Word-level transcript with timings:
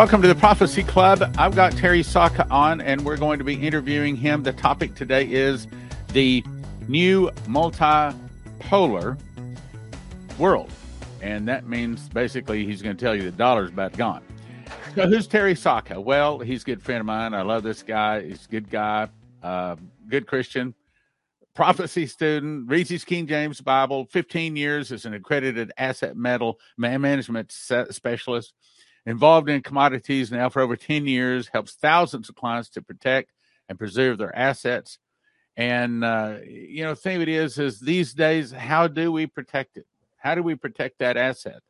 Welcome 0.00 0.22
to 0.22 0.28
the 0.28 0.34
Prophecy 0.34 0.82
Club. 0.82 1.30
I've 1.36 1.54
got 1.54 1.72
Terry 1.72 2.02
Sacka 2.02 2.50
on, 2.50 2.80
and 2.80 3.04
we're 3.04 3.18
going 3.18 3.38
to 3.38 3.44
be 3.44 3.52
interviewing 3.52 4.16
him. 4.16 4.42
The 4.42 4.54
topic 4.54 4.94
today 4.94 5.30
is 5.30 5.66
the 6.14 6.42
new 6.88 7.28
multipolar 7.44 9.20
world. 10.38 10.70
And 11.20 11.46
that 11.48 11.68
means 11.68 12.08
basically 12.08 12.64
he's 12.64 12.80
going 12.80 12.96
to 12.96 13.04
tell 13.04 13.14
you 13.14 13.24
the 13.24 13.30
dollar's 13.30 13.68
about 13.68 13.94
gone. 13.94 14.22
So, 14.94 15.06
who's 15.06 15.26
Terry 15.26 15.52
Sacka? 15.54 16.02
Well, 16.02 16.38
he's 16.38 16.62
a 16.62 16.64
good 16.64 16.82
friend 16.82 17.00
of 17.00 17.06
mine. 17.06 17.34
I 17.34 17.42
love 17.42 17.62
this 17.62 17.82
guy. 17.82 18.22
He's 18.22 18.46
a 18.46 18.48
good 18.48 18.70
guy, 18.70 19.06
uh, 19.42 19.76
good 20.08 20.26
Christian, 20.26 20.74
prophecy 21.54 22.06
student, 22.06 22.70
reads 22.70 22.88
his 22.88 23.04
King 23.04 23.26
James 23.26 23.60
Bible, 23.60 24.06
15 24.06 24.56
years 24.56 24.92
as 24.92 25.04
an 25.04 25.12
accredited 25.12 25.72
asset 25.76 26.16
metal 26.16 26.58
management 26.78 27.52
specialist 27.52 28.54
involved 29.06 29.48
in 29.48 29.62
commodities 29.62 30.30
now 30.30 30.48
for 30.48 30.60
over 30.62 30.76
10 30.76 31.06
years, 31.06 31.48
helps 31.48 31.72
thousands 31.74 32.28
of 32.28 32.34
clients 32.34 32.68
to 32.70 32.82
protect 32.82 33.32
and 33.68 33.78
preserve 33.78 34.18
their 34.18 34.34
assets. 34.36 34.98
And, 35.56 36.04
uh, 36.04 36.38
you 36.46 36.84
know, 36.84 36.90
the 36.90 37.00
thing 37.00 37.20
it 37.20 37.28
is, 37.28 37.58
is 37.58 37.80
these 37.80 38.14
days, 38.14 38.50
how 38.52 38.88
do 38.88 39.12
we 39.12 39.26
protect 39.26 39.76
it? 39.76 39.86
How 40.16 40.34
do 40.34 40.42
we 40.42 40.54
protect 40.54 40.98
that 40.98 41.16
asset? 41.16 41.62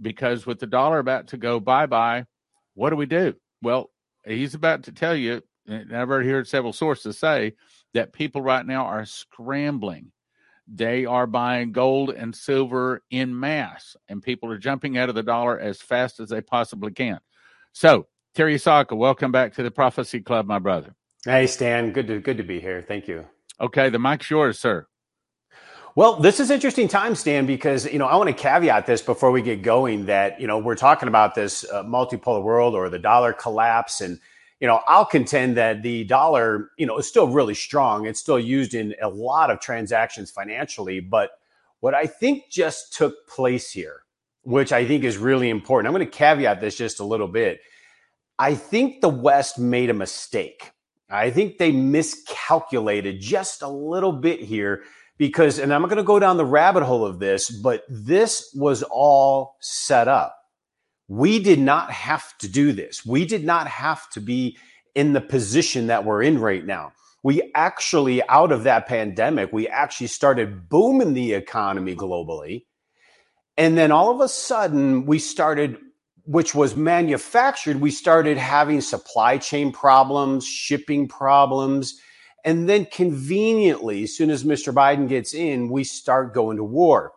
Because 0.00 0.46
with 0.46 0.58
the 0.58 0.66
dollar 0.66 0.98
about 0.98 1.28
to 1.28 1.36
go 1.36 1.60
bye 1.60 1.86
bye, 1.86 2.26
what 2.74 2.90
do 2.90 2.96
we 2.96 3.06
do? 3.06 3.34
Well, 3.62 3.90
he's 4.26 4.54
about 4.54 4.84
to 4.84 4.92
tell 4.92 5.14
you, 5.14 5.42
and 5.66 5.94
I've 5.96 6.10
already 6.10 6.28
heard 6.28 6.48
several 6.48 6.72
sources 6.72 7.18
say 7.18 7.54
that 7.94 8.12
people 8.12 8.42
right 8.42 8.66
now 8.66 8.86
are 8.86 9.04
scrambling 9.04 10.10
they 10.66 11.04
are 11.04 11.26
buying 11.26 11.72
gold 11.72 12.10
and 12.10 12.34
silver 12.34 13.02
in 13.10 13.38
mass, 13.38 13.96
and 14.08 14.22
people 14.22 14.50
are 14.50 14.58
jumping 14.58 14.98
out 14.98 15.08
of 15.08 15.14
the 15.14 15.22
dollar 15.22 15.58
as 15.58 15.80
fast 15.80 16.20
as 16.20 16.28
they 16.28 16.40
possibly 16.40 16.92
can. 16.92 17.18
So, 17.72 18.06
Terry 18.34 18.56
Sacka, 18.56 18.96
welcome 18.96 19.32
back 19.32 19.54
to 19.54 19.62
the 19.62 19.70
Prophecy 19.70 20.20
Club, 20.20 20.46
my 20.46 20.58
brother. 20.58 20.94
Hey, 21.24 21.46
Stan. 21.46 21.92
Good 21.92 22.08
to 22.08 22.18
good 22.20 22.38
to 22.38 22.42
be 22.42 22.60
here. 22.60 22.84
Thank 22.86 23.06
you. 23.06 23.26
Okay, 23.60 23.90
the 23.90 23.98
mic's 23.98 24.28
yours, 24.30 24.58
sir. 24.58 24.86
Well, 25.94 26.16
this 26.16 26.40
is 26.40 26.50
interesting 26.50 26.88
time, 26.88 27.14
Stan, 27.14 27.44
because 27.44 27.84
you 27.84 27.98
know 27.98 28.06
I 28.06 28.16
want 28.16 28.28
to 28.28 28.34
caveat 28.34 28.86
this 28.86 29.02
before 29.02 29.30
we 29.30 29.42
get 29.42 29.62
going 29.62 30.06
that 30.06 30.40
you 30.40 30.46
know 30.46 30.58
we're 30.58 30.74
talking 30.74 31.08
about 31.08 31.34
this 31.34 31.64
uh, 31.70 31.82
multipolar 31.84 32.42
world 32.42 32.74
or 32.74 32.88
the 32.88 32.98
dollar 32.98 33.32
collapse, 33.32 34.00
and 34.00 34.18
you 34.62 34.68
know, 34.68 34.80
I'll 34.86 35.04
contend 35.04 35.56
that 35.56 35.82
the 35.82 36.04
dollar, 36.04 36.70
you 36.78 36.86
know, 36.86 36.96
is 36.96 37.08
still 37.08 37.26
really 37.26 37.52
strong. 37.52 38.06
It's 38.06 38.20
still 38.20 38.38
used 38.38 38.74
in 38.74 38.94
a 39.02 39.08
lot 39.08 39.50
of 39.50 39.58
transactions 39.58 40.30
financially. 40.30 41.00
But 41.00 41.32
what 41.80 41.94
I 41.94 42.06
think 42.06 42.48
just 42.48 42.94
took 42.94 43.26
place 43.26 43.72
here, 43.72 44.04
which 44.42 44.72
I 44.72 44.86
think 44.86 45.02
is 45.02 45.18
really 45.18 45.50
important, 45.50 45.88
I'm 45.88 45.92
going 45.98 46.08
to 46.08 46.16
caveat 46.16 46.60
this 46.60 46.76
just 46.76 47.00
a 47.00 47.04
little 47.04 47.26
bit. 47.26 47.60
I 48.38 48.54
think 48.54 49.00
the 49.00 49.08
West 49.08 49.58
made 49.58 49.90
a 49.90 49.94
mistake. 49.94 50.70
I 51.10 51.30
think 51.30 51.58
they 51.58 51.72
miscalculated 51.72 53.20
just 53.20 53.62
a 53.62 53.68
little 53.68 54.12
bit 54.12 54.38
here 54.38 54.84
because, 55.18 55.58
and 55.58 55.74
I'm 55.74 55.82
going 55.82 55.96
to 55.96 56.04
go 56.04 56.20
down 56.20 56.36
the 56.36 56.46
rabbit 56.46 56.84
hole 56.84 57.04
of 57.04 57.18
this, 57.18 57.50
but 57.50 57.82
this 57.88 58.52
was 58.54 58.84
all 58.84 59.56
set 59.60 60.06
up. 60.06 60.41
We 61.12 61.40
did 61.40 61.58
not 61.58 61.90
have 61.90 62.38
to 62.38 62.48
do 62.48 62.72
this. 62.72 63.04
We 63.04 63.26
did 63.26 63.44
not 63.44 63.66
have 63.68 64.08
to 64.12 64.20
be 64.20 64.56
in 64.94 65.12
the 65.12 65.20
position 65.20 65.88
that 65.88 66.06
we're 66.06 66.22
in 66.22 66.38
right 66.38 66.64
now. 66.64 66.92
We 67.22 67.52
actually, 67.54 68.26
out 68.30 68.50
of 68.50 68.64
that 68.64 68.86
pandemic, 68.86 69.52
we 69.52 69.68
actually 69.68 70.06
started 70.06 70.70
booming 70.70 71.12
the 71.12 71.34
economy 71.34 71.94
globally. 71.94 72.64
And 73.58 73.76
then 73.76 73.92
all 73.92 74.10
of 74.10 74.22
a 74.22 74.28
sudden, 74.28 75.04
we 75.04 75.18
started, 75.18 75.76
which 76.24 76.54
was 76.54 76.76
manufactured, 76.76 77.78
we 77.78 77.90
started 77.90 78.38
having 78.38 78.80
supply 78.80 79.36
chain 79.36 79.70
problems, 79.70 80.46
shipping 80.46 81.08
problems. 81.08 82.00
And 82.42 82.66
then 82.66 82.86
conveniently, 82.86 84.04
as 84.04 84.16
soon 84.16 84.30
as 84.30 84.44
Mr. 84.44 84.72
Biden 84.72 85.10
gets 85.10 85.34
in, 85.34 85.68
we 85.68 85.84
start 85.84 86.32
going 86.32 86.56
to 86.56 86.64
war. 86.64 87.12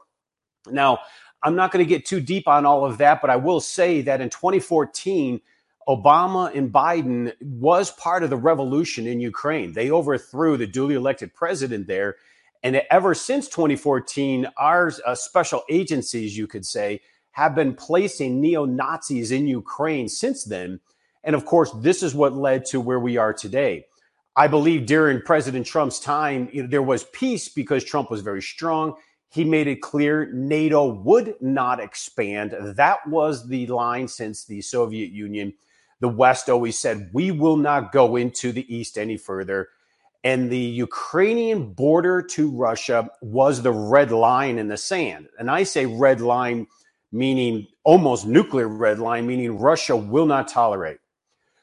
Now, 0.70 1.00
I'm 1.46 1.56
not 1.56 1.72
going 1.72 1.86
to 1.86 1.88
get 1.88 2.06
too 2.06 2.20
deep 2.20 2.48
on 2.48 2.66
all 2.66 2.86
of 2.86 2.98
that, 2.98 3.22
but 3.22 3.30
I 3.30 3.36
will 3.36 3.62
say 3.62 4.02
that 4.02 4.20
in 4.20 4.32
2014, 4.32 5.40
Obama 5.88 6.54
and 6.56 6.74
Biden 6.74 7.34
was 7.40 7.92
part 7.92 8.24
of 8.24 8.32
the 8.32 8.36
revolution 8.36 9.06
in 9.06 9.20
Ukraine. 9.20 9.74
They 9.74 9.92
overthrew 9.92 10.58
the 10.58 10.66
duly 10.66 10.96
elected 10.96 11.36
president 11.36 11.86
there. 11.86 12.16
And 12.64 12.82
ever 12.90 13.14
since 13.14 13.48
2014, 13.48 14.48
our 14.58 14.92
uh, 15.06 15.14
special 15.14 15.64
agencies, 15.70 16.36
you 16.36 16.48
could 16.48 16.66
say, 16.66 17.02
have 17.34 17.54
been 17.54 17.76
placing 17.76 18.42
neo 18.42 18.66
Nazis 18.66 19.32
in 19.32 19.46
Ukraine 19.46 20.10
since 20.10 20.46
then. 20.46 20.80
And 21.24 21.36
of 21.36 21.46
course, 21.46 21.70
this 21.74 22.02
is 22.02 22.16
what 22.16 22.34
led 22.34 22.66
to 22.66 22.82
where 22.82 23.00
we 23.00 23.18
are 23.18 23.34
today. 23.34 23.86
I 24.36 24.48
believe 24.48 24.88
during 24.88 25.22
President 25.22 25.68
Trump's 25.68 26.00
time, 26.00 26.50
you 26.52 26.64
know, 26.64 26.70
there 26.70 26.82
was 26.82 27.04
peace 27.04 27.50
because 27.50 27.84
Trump 27.84 28.10
was 28.10 28.22
very 28.22 28.42
strong. 28.42 28.96
He 29.36 29.44
made 29.44 29.68
it 29.68 29.82
clear 29.82 30.32
NATO 30.32 30.86
would 30.86 31.36
not 31.42 31.82
expand. 31.82 32.56
That 32.58 33.06
was 33.06 33.50
the 33.50 33.68
line 33.68 34.08
since 34.08 34.46
the 34.46 34.62
Soviet 34.62 35.12
Union. 35.12 35.54
The 36.00 36.08
West 36.08 36.50
always 36.50 36.80
said, 36.80 37.10
we 37.12 37.32
will 37.32 37.58
not 37.58 37.92
go 37.92 38.16
into 38.16 38.54
the 38.54 38.74
East 38.74 38.98
any 38.98 39.18
further. 39.18 39.68
And 40.24 40.50
the 40.50 40.58
Ukrainian 40.58 41.74
border 41.74 42.22
to 42.22 42.50
Russia 42.50 43.10
was 43.22 43.62
the 43.62 43.74
red 43.74 44.10
line 44.10 44.58
in 44.58 44.70
the 44.70 44.78
sand. 44.78 45.28
And 45.38 45.52
I 45.52 45.64
say 45.64 45.86
red 45.86 46.22
line, 46.22 46.68
meaning 47.12 47.68
almost 47.84 48.26
nuclear 48.26 48.70
red 48.70 49.00
line, 49.00 49.28
meaning 49.28 49.60
Russia 49.60 49.98
will 49.98 50.28
not 50.28 50.48
tolerate. 50.48 51.00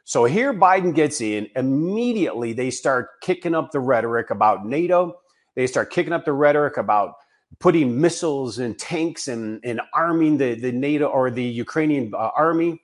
So 0.04 0.26
here 0.26 0.52
Biden 0.52 0.94
gets 0.94 1.22
in. 1.22 1.48
Immediately, 1.56 2.52
they 2.52 2.70
start 2.70 3.22
kicking 3.22 3.54
up 3.54 3.70
the 3.72 3.80
rhetoric 3.80 4.28
about 4.28 4.66
NATO. 4.66 5.20
They 5.54 5.66
start 5.66 5.90
kicking 5.90 6.12
up 6.12 6.26
the 6.26 6.34
rhetoric 6.34 6.76
about 6.76 7.14
putting 7.58 8.00
missiles 8.00 8.58
and 8.58 8.78
tanks 8.78 9.28
and, 9.28 9.60
and 9.64 9.80
arming 9.94 10.36
the, 10.36 10.54
the 10.54 10.72
NATO 10.72 11.06
or 11.06 11.30
the 11.30 11.44
Ukrainian 11.44 12.12
uh, 12.14 12.30
army 12.36 12.82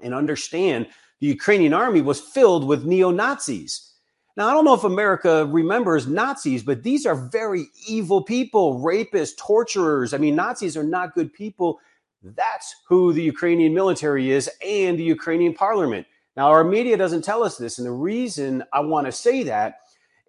and 0.00 0.14
understand 0.14 0.86
the 1.20 1.26
Ukrainian 1.26 1.74
army 1.74 2.00
was 2.00 2.20
filled 2.20 2.66
with 2.66 2.84
neo 2.84 3.10
Nazis. 3.10 3.92
Now, 4.36 4.48
I 4.48 4.52
don't 4.52 4.64
know 4.64 4.74
if 4.74 4.84
America 4.84 5.46
remembers 5.46 6.06
Nazis, 6.06 6.62
but 6.62 6.84
these 6.84 7.06
are 7.06 7.16
very 7.16 7.66
evil 7.88 8.22
people, 8.22 8.80
rapists, 8.80 9.36
torturers. 9.36 10.14
I 10.14 10.18
mean, 10.18 10.36
Nazis 10.36 10.76
are 10.76 10.84
not 10.84 11.14
good 11.14 11.32
people. 11.32 11.80
That's 12.22 12.76
who 12.88 13.12
the 13.12 13.22
Ukrainian 13.22 13.74
military 13.74 14.30
is 14.30 14.48
and 14.64 14.96
the 14.96 15.02
Ukrainian 15.02 15.54
parliament. 15.54 16.06
Now, 16.36 16.50
our 16.50 16.62
media 16.62 16.96
doesn't 16.96 17.22
tell 17.22 17.42
us 17.42 17.58
this. 17.58 17.78
And 17.78 17.86
the 17.86 17.90
reason 17.92 18.62
I 18.72 18.78
want 18.78 19.06
to 19.06 19.12
say 19.12 19.42
that 19.42 19.80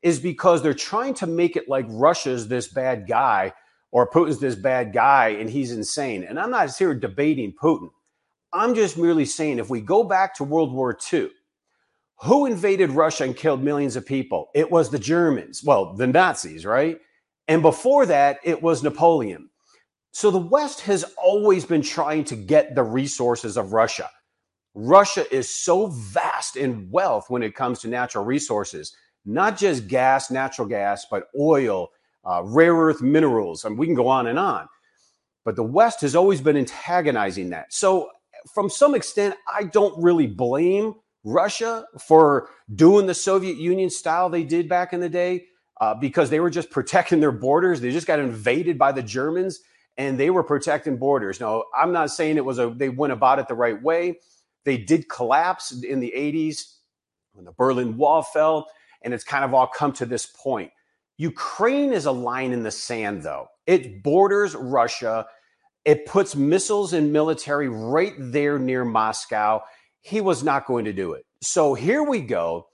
is 0.01 0.19
because 0.19 0.63
they're 0.63 0.73
trying 0.73 1.13
to 1.15 1.27
make 1.27 1.55
it 1.55 1.69
like 1.69 1.85
Russia's 1.87 2.47
this 2.47 2.67
bad 2.67 3.07
guy 3.07 3.53
or 3.91 4.09
Putin's 4.09 4.39
this 4.39 4.55
bad 4.55 4.93
guy 4.93 5.29
and 5.29 5.49
he's 5.49 5.71
insane. 5.71 6.23
And 6.23 6.39
I'm 6.39 6.51
not 6.51 6.75
here 6.75 6.93
debating 6.93 7.53
Putin. 7.53 7.89
I'm 8.53 8.73
just 8.75 8.97
merely 8.97 9.25
saying 9.25 9.59
if 9.59 9.69
we 9.69 9.81
go 9.81 10.03
back 10.03 10.35
to 10.35 10.43
World 10.43 10.73
War 10.73 10.97
II, 11.11 11.29
who 12.21 12.45
invaded 12.45 12.91
Russia 12.91 13.23
and 13.23 13.35
killed 13.35 13.63
millions 13.63 13.95
of 13.95 14.05
people? 14.05 14.49
It 14.53 14.69
was 14.69 14.89
the 14.89 14.99
Germans, 14.99 15.63
well, 15.63 15.93
the 15.93 16.07
Nazis, 16.07 16.65
right? 16.65 16.99
And 17.47 17.61
before 17.61 18.05
that, 18.07 18.39
it 18.43 18.61
was 18.61 18.83
Napoleon. 18.83 19.49
So 20.11 20.29
the 20.29 20.37
West 20.37 20.81
has 20.81 21.05
always 21.17 21.65
been 21.65 21.81
trying 21.81 22.25
to 22.25 22.35
get 22.35 22.75
the 22.75 22.83
resources 22.83 23.57
of 23.57 23.73
Russia. 23.73 24.09
Russia 24.75 25.25
is 25.33 25.49
so 25.49 25.87
vast 25.87 26.55
in 26.55 26.89
wealth 26.91 27.29
when 27.29 27.43
it 27.43 27.55
comes 27.55 27.79
to 27.79 27.87
natural 27.87 28.25
resources, 28.25 28.95
not 29.25 29.57
just 29.57 29.87
gas, 29.87 30.29
natural 30.29 30.67
gas, 30.67 31.05
but 31.09 31.27
oil, 31.39 31.89
uh, 32.25 32.41
rare 32.43 32.73
earth 32.73 33.01
minerals, 33.01 33.65
and 33.65 33.77
we 33.77 33.85
can 33.85 33.95
go 33.95 34.07
on 34.07 34.27
and 34.27 34.39
on. 34.39 34.67
But 35.45 35.55
the 35.55 35.63
West 35.63 36.01
has 36.01 36.15
always 36.15 36.41
been 36.41 36.57
antagonizing 36.57 37.49
that. 37.51 37.73
So, 37.73 38.09
from 38.53 38.69
some 38.69 38.95
extent, 38.95 39.35
I 39.53 39.63
don't 39.63 40.01
really 40.01 40.27
blame 40.27 40.95
Russia 41.23 41.85
for 41.99 42.49
doing 42.75 43.05
the 43.05 43.13
Soviet 43.13 43.57
Union 43.57 43.89
style 43.89 44.29
they 44.29 44.43
did 44.43 44.69
back 44.69 44.93
in 44.93 44.99
the 44.99 45.09
day 45.09 45.45
uh, 45.81 45.93
because 45.93 46.29
they 46.29 46.39
were 46.39 46.49
just 46.49 46.69
protecting 46.69 47.19
their 47.19 47.31
borders. 47.31 47.81
They 47.81 47.91
just 47.91 48.07
got 48.07 48.19
invaded 48.19 48.77
by 48.77 48.91
the 48.91 49.03
Germans 49.03 49.59
and 49.97 50.17
they 50.17 50.29
were 50.29 50.43
protecting 50.43 50.97
borders. 50.97 51.39
Now, 51.39 51.65
I'm 51.77 51.91
not 51.91 52.09
saying 52.09 52.37
it 52.37 52.45
was 52.45 52.57
a 52.57 52.69
they 52.69 52.89
went 52.89 53.13
about 53.13 53.39
it 53.39 53.47
the 53.47 53.55
right 53.55 53.79
way. 53.81 54.19
They 54.63 54.77
did 54.77 55.09
collapse 55.09 55.71
in 55.83 55.99
the 55.99 56.13
80s 56.15 56.75
when 57.33 57.45
the 57.45 57.51
Berlin 57.51 57.97
Wall 57.97 58.21
fell, 58.21 58.67
and 59.03 59.13
it's 59.13 59.23
kind 59.23 59.43
of 59.43 59.53
all 59.53 59.67
come 59.67 59.91
to 59.93 60.05
this 60.05 60.25
point. 60.25 60.71
Ukraine 61.19 61.91
is 61.91 62.05
a 62.05 62.11
line 62.13 62.53
in 62.53 62.63
the 62.63 62.71
sand, 62.71 63.23
though. 63.23 63.49
It 63.67 64.01
borders 64.03 64.55
Russia. 64.55 65.27
It 65.83 66.05
puts 66.05 66.33
missiles 66.33 66.93
and 66.93 67.11
military 67.11 67.67
right 67.67 68.13
there 68.17 68.57
near 68.57 68.85
Moscow. 68.85 69.61
He 70.01 70.21
was 70.21 70.43
not 70.45 70.65
going 70.65 70.85
to 70.85 70.93
do 70.93 71.11
it. 71.11 71.25
So 71.41 71.73
here 71.73 72.03
we 72.03 72.21
go. 72.21 72.67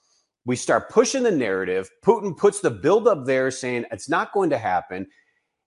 We 0.46 0.56
start 0.56 0.92
pushing 0.92 1.24
the 1.24 1.32
narrative. 1.32 1.90
Putin 2.06 2.38
puts 2.38 2.60
the 2.60 2.70
buildup 2.70 3.26
there 3.26 3.50
saying 3.50 3.86
it's 3.92 4.10
not 4.10 4.32
going 4.32 4.52
to 4.52 4.60
happen. 4.60 5.08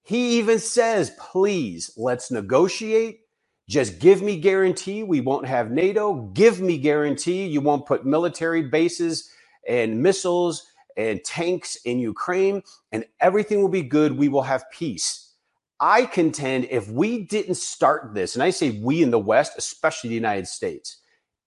He 0.04 0.38
even 0.38 0.60
says, 0.60 1.10
please, 1.18 1.90
let's 1.96 2.30
negotiate. 2.30 3.18
Just 3.68 3.98
give 3.98 4.22
me 4.22 4.38
guarantee 4.38 5.02
we 5.02 5.20
won't 5.20 5.48
have 5.48 5.72
NATO. 5.72 6.30
Give 6.32 6.60
me 6.60 6.78
guarantee 6.78 7.48
you 7.48 7.60
won't 7.60 7.86
put 7.86 8.06
military 8.06 8.62
bases 8.62 9.28
and 9.66 10.00
missiles 10.00 10.64
and 10.98 11.24
tanks 11.24 11.76
in 11.86 11.98
Ukraine, 11.98 12.62
and 12.92 13.06
everything 13.20 13.62
will 13.62 13.70
be 13.70 13.82
good. 13.82 14.18
We 14.18 14.28
will 14.28 14.42
have 14.42 14.70
peace. 14.70 15.32
I 15.80 16.04
contend 16.04 16.66
if 16.70 16.90
we 16.90 17.24
didn't 17.24 17.54
start 17.54 18.12
this, 18.12 18.34
and 18.34 18.42
I 18.42 18.50
say 18.50 18.80
we 18.82 19.02
in 19.02 19.10
the 19.10 19.18
West, 19.18 19.52
especially 19.56 20.08
the 20.08 20.16
United 20.16 20.48
States, 20.48 20.98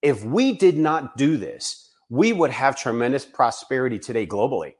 if 0.02 0.24
we 0.24 0.54
did 0.54 0.78
not 0.78 1.18
do 1.18 1.38
this, 1.38 1.92
we 2.10 2.34
would 2.34 2.52
have 2.52 2.76
tremendous 2.76 3.26
prosperity 3.26 4.00
today 4.00 4.26
globally. 4.26 4.74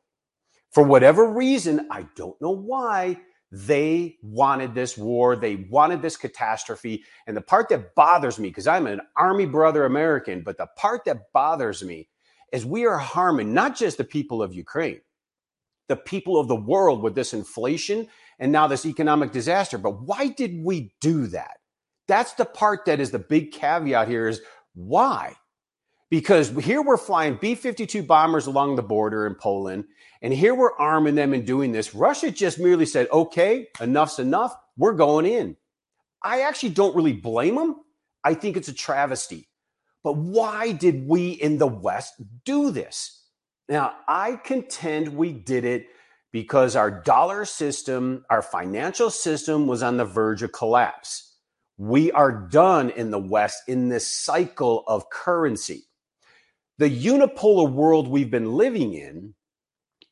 For 0.72 0.84
whatever 0.84 1.32
reason, 1.32 1.88
I 1.92 2.08
don't 2.16 2.42
know 2.42 2.52
why, 2.52 3.20
they 3.52 4.16
wanted 4.24 4.74
this 4.74 4.98
war. 4.98 5.36
They 5.36 5.68
wanted 5.70 6.02
this 6.02 6.16
catastrophe. 6.16 7.04
And 7.28 7.36
the 7.36 7.42
part 7.42 7.68
that 7.70 7.94
bothers 7.96 8.40
me, 8.40 8.48
because 8.48 8.68
I'm 8.68 8.88
an 8.88 9.02
Army 9.18 9.46
brother 9.46 9.84
American, 9.84 10.42
but 10.42 10.58
the 10.58 10.68
part 10.78 11.04
that 11.06 11.34
bothers 11.34 11.84
me 11.84 12.08
is 12.52 12.66
we 12.66 12.86
are 12.86 12.98
harming 12.98 13.54
not 13.54 13.76
just 13.76 13.98
the 13.98 14.04
people 14.04 14.42
of 14.44 14.54
Ukraine, 14.54 15.02
the 15.88 15.96
people 15.96 16.40
of 16.40 16.48
the 16.48 16.56
world 16.56 17.02
with 17.02 17.16
this 17.16 17.34
inflation 17.34 18.08
and 18.40 18.52
now 18.52 18.68
this 18.68 18.86
economic 18.86 19.32
disaster. 19.32 19.78
But 19.78 20.02
why 20.02 20.28
did 20.28 20.64
we 20.64 20.94
do 21.02 21.28
that? 21.28 21.58
That's 22.08 22.34
the 22.34 22.46
part 22.46 22.86
that 22.86 23.00
is 23.00 23.12
the 23.12 23.20
big 23.20 23.52
caveat 23.52 24.08
here 24.08 24.28
is 24.28 24.42
why? 24.74 25.36
Because 26.10 26.50
here 26.50 26.82
we're 26.82 26.98
flying 26.98 27.38
B 27.40 27.56
52 27.56 28.04
bombers 28.04 28.48
along 28.48 28.76
the 28.76 28.84
border 28.84 29.26
in 29.26 29.36
Poland, 29.36 29.86
and 30.22 30.34
here 30.34 30.54
we're 30.54 30.76
arming 30.78 31.16
them 31.16 31.34
and 31.34 31.48
doing 31.48 31.72
this. 31.72 31.96
Russia 31.96 32.32
just 32.32 32.60
merely 32.60 32.86
said, 32.86 33.08
okay, 33.12 33.68
enough's 33.80 34.20
enough. 34.20 34.54
We're 34.76 34.94
going 34.94 35.26
in. 35.26 35.56
I 36.22 36.42
actually 36.42 36.72
don't 36.72 36.96
really 36.96 37.14
blame 37.14 37.56
them. 37.56 37.78
I 38.24 38.34
think 38.34 38.58
it's 38.58 38.68
a 38.68 38.74
travesty. 38.74 39.48
But 40.04 40.18
why 40.18 40.72
did 40.72 41.08
we 41.08 41.32
in 41.32 41.58
the 41.58 41.68
West 41.68 42.14
do 42.44 42.72
this? 42.72 43.24
Now, 43.70 43.94
I 44.08 44.36
contend 44.36 45.16
we 45.16 45.32
did 45.32 45.64
it 45.64 45.88
because 46.32 46.76
our 46.76 46.90
dollar 46.90 47.46
system, 47.46 48.26
our 48.30 48.42
financial 48.42 49.10
system 49.10 49.68
was 49.68 49.84
on 49.84 49.98
the 49.98 50.06
verge 50.06 50.44
of 50.44 50.52
collapse. 50.52 51.36
We 51.78 52.12
are 52.12 52.32
done 52.32 52.90
in 52.90 53.12
the 53.12 53.20
West 53.20 53.64
in 53.68 53.90
this 53.90 54.08
cycle 54.08 54.84
of 54.88 55.10
currency. 55.10 55.84
The 56.78 56.90
unipolar 56.90 57.72
world 57.72 58.08
we've 58.08 58.32
been 58.32 58.54
living 58.54 58.94
in 58.94 59.36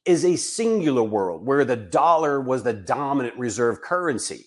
is 0.06 0.25
a 0.25 0.35
singular 0.35 1.03
world 1.03 1.45
where 1.45 1.65
the 1.65 1.75
dollar 1.75 2.42
was 2.42 2.63
the 2.63 2.74
dominant 2.74 3.38
reserve 3.38 3.81
currency. 3.81 4.45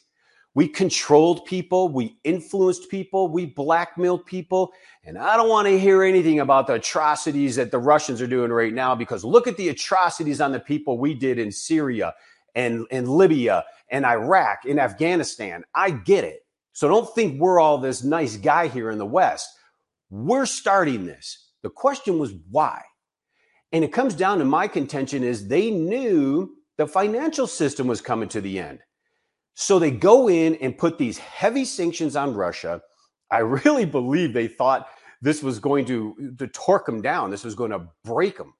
We 0.55 0.69
controlled 0.69 1.47
people, 1.47 1.89
we 1.89 2.19
influenced 2.25 2.91
people, 2.91 3.29
we 3.29 3.47
blackmailed 3.47 4.27
people. 4.27 4.73
And 5.05 5.19
I 5.19 5.37
don't 5.37 5.49
want 5.49 5.67
to 5.67 5.79
hear 5.79 6.05
anything 6.05 6.39
about 6.39 6.69
the 6.69 6.75
atrocities 6.75 7.57
that 7.57 7.73
the 7.73 7.79
Russians 7.79 8.23
are 8.23 8.27
doing 8.29 8.53
right 8.53 8.73
now 8.73 8.95
because 8.95 9.25
look 9.25 9.49
at 9.49 9.57
the 9.57 9.69
atrocities 9.69 10.41
on 10.41 10.53
the 10.53 10.61
people 10.61 10.97
we 10.97 11.13
did 11.13 11.41
in 11.41 11.51
Syria 11.51 12.15
and, 12.55 12.87
and 12.91 13.09
Libya 13.09 13.65
and 13.89 14.07
Iraq 14.07 14.61
and 14.65 14.79
Afghanistan. 14.79 15.65
I 15.75 15.91
get 15.91 16.23
it. 16.25 16.41
So 16.73 16.89
don't 16.89 17.13
think 17.15 17.41
we're 17.41 17.61
all 17.61 17.79
this 17.79 18.05
nice 18.05 18.37
guy 18.37 18.69
here 18.69 18.91
in 18.91 18.99
the 18.99 19.07
West. 19.07 19.49
We're 20.09 20.47
starting 20.47 21.05
this. 21.05 21.49
The 21.63 21.71
question 21.71 22.19
was 22.19 22.35
why? 22.51 22.83
And 23.73 23.85
it 23.85 23.93
comes 23.93 24.15
down 24.15 24.39
to 24.39 24.45
my 24.45 24.69
contention 24.69 25.25
is 25.25 25.49
they 25.49 25.71
knew 25.71 26.55
the 26.77 26.87
financial 26.87 27.47
system 27.47 27.87
was 27.87 28.01
coming 28.01 28.29
to 28.31 28.41
the 28.41 28.59
end. 28.59 28.81
So 29.55 29.79
they 29.79 29.91
go 29.91 30.29
in 30.29 30.55
and 30.57 30.79
put 30.79 30.97
these 30.97 31.19
heavy 31.19 31.65
sanctions 31.65 32.15
on 32.17 32.35
Russia. 32.35 32.83
I 33.33 33.39
really 33.39 33.87
believe 33.87 34.33
they 34.33 34.47
thought 34.47 34.89
this 35.23 35.43
was 35.43 35.59
going 35.59 35.87
to, 35.87 36.35
to 36.39 36.47
torque 36.49 36.87
them 36.87 37.01
down. 37.01 37.31
This 37.31 37.45
was 37.45 37.55
going 37.55 37.71
to 37.71 37.89
break 38.05 38.37
them. 38.37 38.55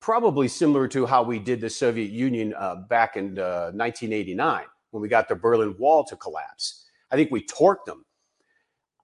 Probably 0.00 0.48
similar 0.48 0.88
to 0.88 1.06
how 1.06 1.22
we 1.22 1.38
did 1.38 1.60
the 1.60 1.70
Soviet 1.70 2.10
Union 2.10 2.54
uh, 2.58 2.76
back 2.88 3.16
in 3.16 3.38
uh, 3.38 3.70
1989 3.72 4.64
when 4.90 5.02
we 5.02 5.08
got 5.08 5.28
the 5.28 5.34
Berlin 5.34 5.76
Wall 5.78 6.04
to 6.04 6.16
collapse. 6.16 6.86
I 7.10 7.16
think 7.16 7.30
we 7.30 7.44
torqued 7.44 7.84
them. 7.86 8.04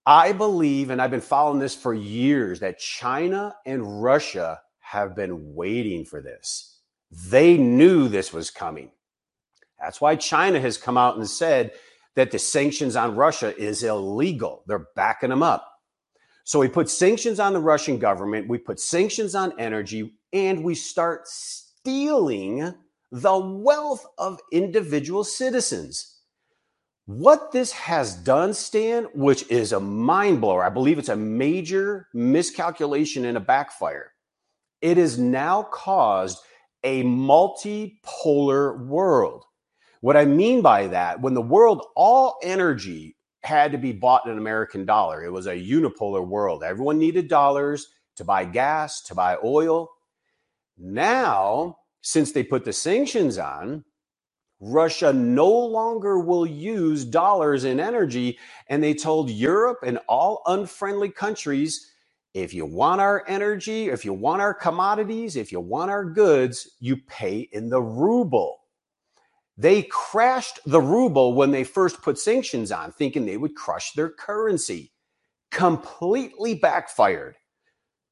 I 0.06 0.32
believe, 0.32 0.90
and 0.90 1.00
I've 1.00 1.10
been 1.10 1.20
following 1.20 1.58
this 1.58 1.74
for 1.74 1.92
years, 1.92 2.60
that 2.60 2.78
China 2.78 3.54
and 3.66 4.02
Russia 4.02 4.60
have 4.78 5.14
been 5.14 5.54
waiting 5.54 6.04
for 6.04 6.22
this. 6.22 6.80
They 7.10 7.56
knew 7.56 8.08
this 8.08 8.32
was 8.32 8.50
coming. 8.50 8.90
That's 9.80 10.00
why 10.00 10.16
China 10.16 10.60
has 10.60 10.78
come 10.78 10.96
out 10.96 11.16
and 11.16 11.28
said 11.28 11.72
that 12.16 12.30
the 12.30 12.38
sanctions 12.38 12.96
on 12.96 13.16
Russia 13.16 13.56
is 13.56 13.82
illegal. 13.82 14.64
They're 14.66 14.86
backing 14.96 15.30
them 15.30 15.42
up. 15.42 15.66
So 16.44 16.58
we 16.58 16.68
put 16.68 16.88
sanctions 16.88 17.38
on 17.38 17.52
the 17.52 17.60
Russian 17.60 17.98
government, 17.98 18.48
we 18.48 18.58
put 18.58 18.80
sanctions 18.80 19.34
on 19.34 19.58
energy, 19.58 20.14
and 20.32 20.64
we 20.64 20.74
start 20.74 21.28
stealing 21.28 22.74
the 23.12 23.38
wealth 23.38 24.06
of 24.18 24.40
individual 24.52 25.24
citizens. 25.24 26.18
What 27.06 27.52
this 27.52 27.72
has 27.72 28.14
done, 28.14 28.54
Stan, 28.54 29.04
which 29.14 29.48
is 29.50 29.72
a 29.72 29.80
mind 29.80 30.40
blower, 30.40 30.62
I 30.64 30.68
believe 30.68 30.98
it's 30.98 31.08
a 31.08 31.16
major 31.16 32.08
miscalculation 32.14 33.24
and 33.24 33.36
a 33.36 33.40
backfire. 33.40 34.12
It 34.80 34.96
has 34.96 35.18
now 35.18 35.64
caused 35.64 36.38
a 36.84 37.02
multipolar 37.02 38.86
world. 38.86 39.44
What 40.00 40.16
I 40.16 40.24
mean 40.24 40.62
by 40.62 40.86
that, 40.88 41.20
when 41.20 41.34
the 41.34 41.42
world, 41.42 41.86
all 41.94 42.38
energy 42.42 43.16
had 43.42 43.72
to 43.72 43.78
be 43.78 43.92
bought 43.92 44.24
in 44.26 44.32
an 44.32 44.38
American 44.38 44.84
dollar, 44.84 45.24
it 45.24 45.32
was 45.32 45.46
a 45.46 45.54
unipolar 45.54 46.26
world. 46.26 46.62
Everyone 46.62 46.98
needed 46.98 47.28
dollars 47.28 47.88
to 48.16 48.24
buy 48.24 48.44
gas, 48.44 49.02
to 49.02 49.14
buy 49.14 49.36
oil. 49.44 49.90
Now, 50.78 51.78
since 52.02 52.32
they 52.32 52.42
put 52.42 52.64
the 52.64 52.72
sanctions 52.72 53.38
on, 53.38 53.84
Russia 54.60 55.12
no 55.12 55.48
longer 55.48 56.18
will 56.18 56.46
use 56.46 57.04
dollars 57.04 57.64
in 57.64 57.80
energy. 57.80 58.38
And 58.68 58.82
they 58.82 58.94
told 58.94 59.30
Europe 59.30 59.78
and 59.84 59.98
all 60.08 60.42
unfriendly 60.46 61.10
countries 61.10 61.92
if 62.32 62.54
you 62.54 62.64
want 62.64 63.00
our 63.00 63.24
energy, 63.26 63.88
if 63.88 64.04
you 64.04 64.12
want 64.12 64.40
our 64.40 64.54
commodities, 64.54 65.34
if 65.34 65.50
you 65.50 65.60
want 65.60 65.90
our 65.90 66.04
goods, 66.04 66.76
you 66.78 66.96
pay 66.96 67.48
in 67.52 67.68
the 67.68 67.82
ruble. 67.82 68.59
They 69.60 69.82
crashed 69.82 70.58
the 70.64 70.80
ruble 70.80 71.34
when 71.34 71.50
they 71.50 71.64
first 71.64 72.00
put 72.00 72.18
sanctions 72.18 72.72
on, 72.72 72.92
thinking 72.92 73.26
they 73.26 73.36
would 73.36 73.54
crush 73.54 73.92
their 73.92 74.08
currency. 74.08 74.90
Completely 75.50 76.54
backfired. 76.54 77.36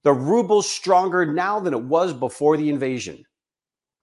The 0.05 0.13
ruble's 0.13 0.69
stronger 0.71 1.25
now 1.25 1.59
than 1.59 1.73
it 1.73 1.83
was 1.83 2.13
before 2.13 2.59
the 2.59 2.69
invasion. 2.69 3.25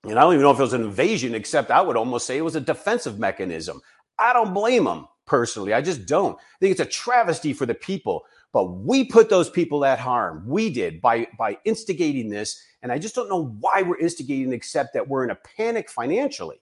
And 0.06 0.18
I 0.18 0.24
don't 0.24 0.34
even 0.34 0.42
know 0.44 0.52
if 0.52 0.58
it 0.58 0.64
was 0.64 0.74
an 0.74 0.86
invasion, 0.86 1.36
except 1.36 1.70
I 1.70 1.82
would 1.82 1.98
almost 1.98 2.26
say 2.26 2.36
it 2.36 2.42
was 2.42 2.56
a 2.56 2.62
defensive 2.62 3.20
mechanism. 3.20 3.80
I 4.18 4.34
don't 4.34 4.54
blame 4.56 4.86
them 4.86 5.08
personally. 5.28 5.72
I 5.72 5.82
just 5.82 6.08
don't. 6.08 6.38
I 6.40 6.58
think 6.60 6.72
it's 6.72 6.80
a 6.80 6.86
travesty 6.86 7.54
for 7.54 7.68
the 7.68 7.76
people 7.76 8.26
but 8.56 8.68
we 8.68 9.04
put 9.04 9.28
those 9.28 9.50
people 9.50 9.84
at 9.84 10.00
harm. 10.00 10.42
We 10.48 10.70
did 10.70 11.02
by 11.02 11.28
by 11.38 11.58
instigating 11.66 12.30
this, 12.30 12.64
and 12.82 12.90
I 12.90 12.98
just 12.98 13.14
don't 13.14 13.28
know 13.28 13.48
why 13.60 13.82
we're 13.82 14.00
instigating, 14.00 14.54
except 14.54 14.94
that 14.94 15.10
we're 15.10 15.26
in 15.26 15.30
a 15.32 15.36
panic 15.58 15.90
financially. 15.90 16.62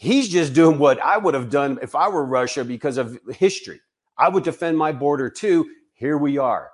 He's 0.00 0.28
just 0.28 0.52
doing 0.52 0.78
what 0.78 1.02
I 1.02 1.18
would 1.18 1.34
have 1.34 1.50
done 1.50 1.80
if 1.82 1.96
I 1.96 2.08
were 2.08 2.24
Russia 2.24 2.64
because 2.64 2.98
of 2.98 3.18
history. 3.30 3.80
I 4.16 4.28
would 4.28 4.44
defend 4.44 4.78
my 4.78 4.92
border 4.92 5.28
too. 5.28 5.68
Here 5.92 6.16
we 6.16 6.38
are. 6.38 6.70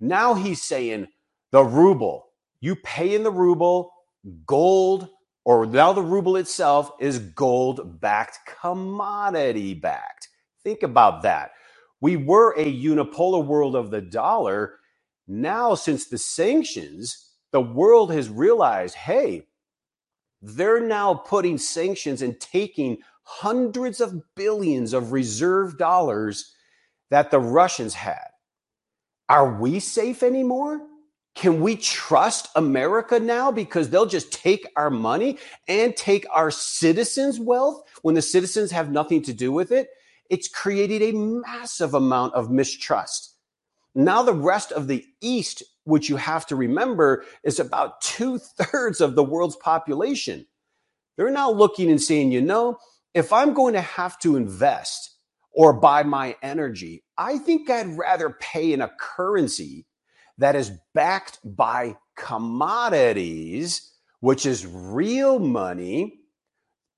Now 0.00 0.34
he's 0.34 0.60
saying 0.60 1.06
the 1.50 1.64
ruble, 1.64 2.26
you 2.60 2.76
pay 2.76 3.14
in 3.14 3.22
the 3.22 3.30
ruble, 3.32 3.90
gold, 4.44 5.08
or 5.46 5.64
now 5.64 5.94
the 5.94 6.02
ruble 6.02 6.36
itself 6.36 6.92
is 7.00 7.18
gold 7.18 8.02
backed, 8.02 8.38
commodity 8.60 9.72
backed. 9.72 10.28
Think 10.62 10.82
about 10.82 11.22
that. 11.22 11.52
We 12.02 12.16
were 12.16 12.52
a 12.52 12.66
unipolar 12.66 13.46
world 13.46 13.76
of 13.76 13.90
the 13.90 14.02
dollar. 14.02 14.74
Now, 15.26 15.74
since 15.74 16.04
the 16.04 16.18
sanctions, 16.18 17.32
the 17.50 17.62
world 17.62 18.12
has 18.12 18.28
realized 18.28 18.94
hey, 18.94 19.47
they're 20.42 20.80
now 20.80 21.14
putting 21.14 21.58
sanctions 21.58 22.22
and 22.22 22.38
taking 22.40 22.98
hundreds 23.22 24.00
of 24.00 24.22
billions 24.34 24.92
of 24.92 25.12
reserve 25.12 25.78
dollars 25.78 26.54
that 27.10 27.30
the 27.30 27.40
Russians 27.40 27.94
had. 27.94 28.28
Are 29.28 29.60
we 29.60 29.80
safe 29.80 30.22
anymore? 30.22 30.80
Can 31.34 31.60
we 31.60 31.76
trust 31.76 32.48
America 32.56 33.20
now 33.20 33.52
because 33.52 33.90
they'll 33.90 34.06
just 34.06 34.32
take 34.32 34.66
our 34.76 34.90
money 34.90 35.38
and 35.68 35.94
take 35.94 36.26
our 36.32 36.50
citizens' 36.50 37.38
wealth 37.38 37.82
when 38.02 38.14
the 38.14 38.22
citizens 38.22 38.70
have 38.70 38.90
nothing 38.90 39.22
to 39.22 39.32
do 39.32 39.52
with 39.52 39.70
it? 39.70 39.88
it's 40.30 40.48
created 40.48 41.02
a 41.02 41.12
massive 41.12 41.94
amount 41.94 42.34
of 42.34 42.50
mistrust. 42.50 43.34
Now, 43.94 44.22
the 44.22 44.34
rest 44.34 44.72
of 44.72 44.86
the 44.86 45.04
East, 45.20 45.62
which 45.88 46.08
you 46.08 46.16
have 46.16 46.46
to 46.46 46.56
remember, 46.56 47.24
is 47.42 47.58
about 47.58 48.00
two 48.00 48.38
thirds 48.38 49.00
of 49.00 49.14
the 49.14 49.24
world's 49.24 49.56
population. 49.56 50.46
They're 51.16 51.30
now 51.30 51.50
looking 51.50 51.90
and 51.90 52.00
saying, 52.00 52.30
you 52.30 52.42
know, 52.42 52.78
if 53.14 53.32
I'm 53.32 53.54
going 53.54 53.74
to 53.74 53.80
have 53.80 54.18
to 54.20 54.36
invest 54.36 55.16
or 55.50 55.72
buy 55.72 56.02
my 56.02 56.36
energy, 56.42 57.04
I 57.16 57.38
think 57.38 57.70
I'd 57.70 57.96
rather 57.96 58.30
pay 58.30 58.72
in 58.72 58.82
a 58.82 58.92
currency 59.00 59.86
that 60.36 60.54
is 60.54 60.70
backed 60.94 61.40
by 61.42 61.96
commodities, 62.16 63.90
which 64.20 64.46
is 64.46 64.66
real 64.66 65.38
money, 65.38 66.20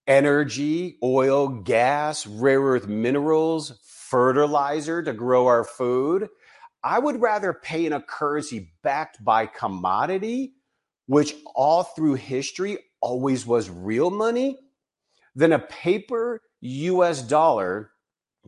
energy, 0.06 0.98
oil, 1.02 1.48
gas, 1.48 2.26
rare 2.26 2.60
earth 2.60 2.88
minerals, 2.88 3.78
fertilizer 3.84 5.02
to 5.02 5.12
grow 5.12 5.46
our 5.46 5.62
food. 5.64 6.28
I 6.82 6.98
would 6.98 7.20
rather 7.20 7.52
pay 7.52 7.86
in 7.86 7.92
a 7.92 8.00
currency 8.00 8.72
backed 8.82 9.22
by 9.24 9.46
commodity, 9.46 10.54
which 11.06 11.34
all 11.54 11.82
through 11.82 12.14
history 12.14 12.78
always 13.00 13.46
was 13.46 13.68
real 13.68 14.10
money, 14.10 14.58
than 15.34 15.52
a 15.52 15.58
paper 15.58 16.40
US 16.60 17.22
dollar 17.22 17.90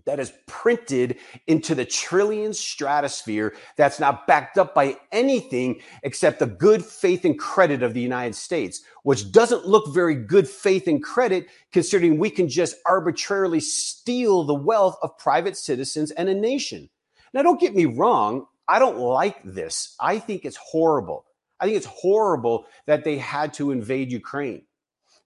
that 0.06 0.18
is 0.18 0.32
printed 0.46 1.18
into 1.46 1.74
the 1.74 1.84
trillion 1.84 2.54
stratosphere 2.54 3.54
that's 3.76 4.00
not 4.00 4.26
backed 4.26 4.56
up 4.56 4.74
by 4.74 4.96
anything 5.12 5.80
except 6.02 6.38
the 6.38 6.46
good 6.46 6.84
faith 6.84 7.24
and 7.24 7.38
credit 7.38 7.82
of 7.82 7.92
the 7.92 8.00
United 8.00 8.34
States, 8.34 8.82
which 9.02 9.30
doesn't 9.30 9.66
look 9.66 9.92
very 9.94 10.14
good 10.14 10.48
faith 10.48 10.88
and 10.88 11.02
credit 11.02 11.46
considering 11.72 12.18
we 12.18 12.30
can 12.30 12.48
just 12.48 12.76
arbitrarily 12.86 13.60
steal 13.60 14.44
the 14.44 14.54
wealth 14.54 14.96
of 15.02 15.16
private 15.18 15.56
citizens 15.56 16.10
and 16.12 16.28
a 16.28 16.34
nation. 16.34 16.88
Now, 17.34 17.42
don't 17.42 17.60
get 17.60 17.74
me 17.74 17.86
wrong. 17.86 18.46
I 18.68 18.78
don't 18.78 18.98
like 18.98 19.42
this. 19.44 19.96
I 20.00 20.18
think 20.18 20.44
it's 20.44 20.56
horrible. 20.56 21.24
I 21.60 21.64
think 21.66 21.76
it's 21.76 21.86
horrible 21.86 22.66
that 22.86 23.04
they 23.04 23.18
had 23.18 23.54
to 23.54 23.70
invade 23.70 24.12
Ukraine. 24.12 24.62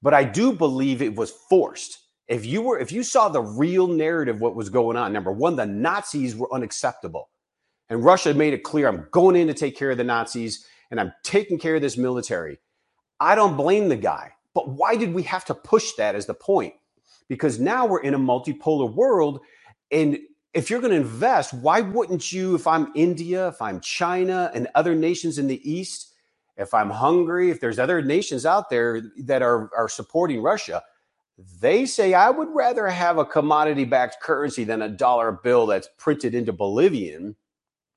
But 0.02 0.14
I 0.14 0.25
do 0.25 0.52
believe 0.52 1.02
it 1.02 1.16
was 1.16 1.30
forced 1.30 1.98
if 2.28 2.44
you 2.44 2.62
were 2.62 2.78
if 2.78 2.92
you 2.92 3.02
saw 3.02 3.28
the 3.28 3.40
real 3.40 3.86
narrative 3.86 4.40
what 4.40 4.56
was 4.56 4.68
going 4.68 4.96
on 4.96 5.12
number 5.12 5.32
one 5.32 5.56
the 5.56 5.66
nazis 5.66 6.34
were 6.34 6.52
unacceptable 6.52 7.30
and 7.88 8.04
russia 8.04 8.34
made 8.34 8.52
it 8.52 8.62
clear 8.62 8.88
i'm 8.88 9.06
going 9.10 9.36
in 9.36 9.46
to 9.46 9.54
take 9.54 9.76
care 9.76 9.90
of 9.90 9.98
the 9.98 10.04
nazis 10.04 10.66
and 10.90 11.00
i'm 11.00 11.12
taking 11.22 11.58
care 11.58 11.76
of 11.76 11.82
this 11.82 11.96
military 11.96 12.58
i 13.20 13.34
don't 13.34 13.56
blame 13.56 13.88
the 13.88 13.96
guy 13.96 14.32
but 14.54 14.68
why 14.68 14.96
did 14.96 15.12
we 15.12 15.22
have 15.22 15.44
to 15.44 15.54
push 15.54 15.92
that 15.92 16.14
as 16.14 16.26
the 16.26 16.34
point 16.34 16.75
because 17.28 17.58
now 17.58 17.86
we're 17.86 18.02
in 18.02 18.14
a 18.14 18.18
multipolar 18.18 18.92
world 18.92 19.40
and 19.90 20.18
if 20.56 20.70
you're 20.70 20.80
going 20.80 20.90
to 20.90 20.96
invest 20.96 21.52
why 21.54 21.80
wouldn't 21.80 22.32
you 22.32 22.54
if 22.54 22.66
i'm 22.66 22.90
india 22.94 23.48
if 23.48 23.60
i'm 23.60 23.80
china 23.80 24.50
and 24.54 24.66
other 24.75 24.94
nations 24.94 25.38
in 25.38 25.46
the 25.46 25.70
east 25.70 26.14
if 26.56 26.72
i'm 26.72 26.90
hungary 26.90 27.50
if 27.50 27.60
there's 27.60 27.78
other 27.78 28.00
nations 28.02 28.46
out 28.46 28.70
there 28.70 29.02
that 29.18 29.42
are, 29.42 29.70
are 29.76 29.88
supporting 29.88 30.42
russia 30.42 30.82
they 31.60 31.84
say 31.84 32.14
I 32.14 32.30
would 32.30 32.48
rather 32.54 32.88
have 32.88 33.18
a 33.18 33.25
commodity 33.25 33.84
backed 33.84 34.22
currency 34.22 34.64
than 34.64 34.82
a 34.82 34.88
dollar 34.88 35.32
bill 35.32 35.66
that's 35.66 35.88
printed 35.98 36.34
into 36.34 36.52
Bolivian, 36.52 37.36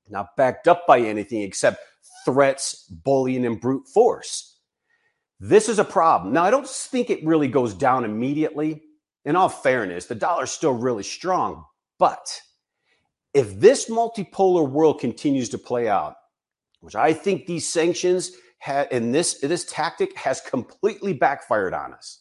not 0.09 0.35
backed 0.35 0.67
up 0.67 0.85
by 0.85 0.99
anything 0.99 1.41
except 1.41 1.79
threats, 2.25 2.83
bullying, 2.89 3.45
and 3.45 3.59
brute 3.59 3.87
force. 3.87 4.57
This 5.39 5.69
is 5.69 5.79
a 5.79 5.85
problem. 5.85 6.33
Now, 6.33 6.43
I 6.43 6.51
don't 6.51 6.67
think 6.67 7.09
it 7.09 7.25
really 7.25 7.47
goes 7.47 7.73
down 7.73 8.03
immediately. 8.03 8.83
In 9.23 9.35
all 9.37 9.47
fairness, 9.47 10.05
the 10.05 10.15
dollar's 10.15 10.51
still 10.51 10.73
really 10.73 11.03
strong. 11.03 11.63
But 11.97 12.41
if 13.33 13.59
this 13.59 13.89
multipolar 13.89 14.69
world 14.69 14.99
continues 14.99 15.49
to 15.49 15.57
play 15.57 15.87
out, 15.87 16.15
which 16.81 16.95
I 16.95 17.13
think 17.13 17.45
these 17.45 17.67
sanctions 17.67 18.31
and 18.65 19.13
this, 19.13 19.39
this 19.39 19.65
tactic 19.65 20.17
has 20.17 20.41
completely 20.41 21.13
backfired 21.13 21.73
on 21.73 21.93
us 21.93 22.19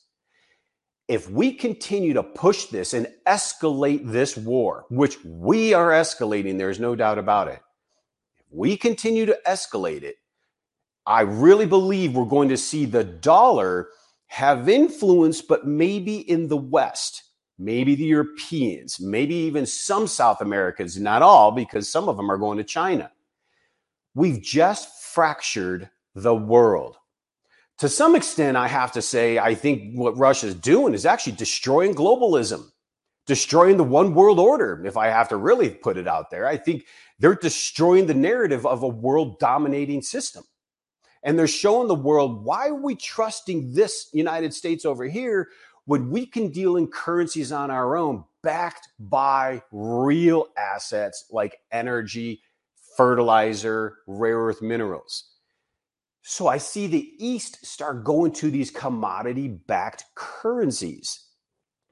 if 1.09 1.31
we 1.31 1.55
continue 1.55 2.13
to 2.13 2.23
push 2.23 2.67
this 2.67 2.93
and 2.93 3.09
escalate 3.27 4.13
this 4.13 4.37
war, 4.37 4.85
which 4.91 5.17
we 5.25 5.73
are 5.73 5.89
escalating, 5.89 6.59
there's 6.59 6.79
no 6.79 6.95
doubt 6.95 7.19
about 7.19 7.49
it. 7.49 7.61
If 8.39 8.47
we 8.51 8.77
continue 8.77 9.25
to 9.25 9.39
escalate 9.47 10.03
it, 10.03 10.17
I 11.07 11.23
really 11.23 11.65
believe 11.65 12.15
we're 12.15 12.27
going 12.27 12.51
to 12.51 12.59
see 12.59 12.85
the 12.85 13.05
dollar 13.05 13.89
have 14.27 14.69
influence, 14.69 15.41
but 15.41 15.67
maybe 15.67 16.19
in 16.19 16.49
the 16.49 16.59
West, 16.59 17.25
maybe 17.59 17.95
the 17.95 18.05
Europeans, 18.05 19.01
maybe 19.01 19.35
even 19.35 19.67
some 19.67 20.07
South 20.07 20.41
Americans, 20.41 20.99
not 20.99 21.23
all, 21.23 21.51
because 21.51 21.89
some 21.89 22.09
of 22.09 22.17
them 22.17 22.31
are 22.31 22.39
going 22.39 22.59
to 22.59 22.65
China. 22.65 23.11
We've 24.15 24.41
just 24.41 25.03
fractured 25.03 25.91
the 26.15 26.35
world 26.35 26.97
to 27.79 27.89
some 27.89 28.17
extent, 28.17 28.57
I 28.57 28.67
have 28.69 28.93
to 28.93 29.03
say, 29.03 29.39
I 29.39 29.55
think 29.55 29.97
what 29.97 30.19
Russia's 30.19 30.55
doing 30.55 30.95
is 30.95 31.07
actually 31.07 31.35
destroying 31.35 31.95
globalism, 31.95 32.71
destroying 33.27 33.77
the 33.77 33.85
one 33.85 34.15
world 34.15 34.41
order, 34.41 34.85
if 34.85 34.97
I 34.97 35.07
have 35.07 35.29
to 35.29 35.37
really 35.37 35.71
put 35.71 35.97
it 35.97 36.09
out 36.09 36.31
there. 36.31 36.47
I 36.47 36.57
think 36.57 36.87
they're 37.21 37.37
destroying 37.37 38.07
the 38.07 38.15
narrative 38.15 38.67
of 38.67 38.83
a 38.83 38.89
world 38.89 39.39
dominating 39.39 40.03
system. 40.03 40.45
And 41.23 41.39
they're 41.39 41.47
showing 41.47 41.89
the 41.89 41.95
world 41.95 42.45
why 42.45 42.69
are 42.69 42.75
we 42.75 42.95
trusting 42.95 43.75
this 43.75 44.09
United 44.13 44.55
States 44.55 44.85
over 44.85 45.05
here 45.05 45.49
when 45.89 46.11
we 46.11 46.27
can 46.27 46.51
deal 46.51 46.77
in 46.77 46.87
currencies 46.87 47.51
on 47.51 47.71
our 47.71 47.97
own 47.97 48.23
backed 48.43 48.89
by 48.99 49.63
real 49.73 50.49
assets 50.59 51.25
like 51.31 51.61
energy, 51.73 52.43
fertilizer, 52.95 53.97
rare 54.07 54.37
earth 54.37 54.61
minerals. 54.61 55.31
So 56.21 56.47
I 56.47 56.59
see 56.59 56.89
the 56.89 57.11
East 57.17 57.65
start 57.65 58.05
going 58.05 58.33
to 58.33 58.51
these 58.51 58.71
commodity 58.71 59.49
backed 59.49 60.05
currencies. 60.15 61.25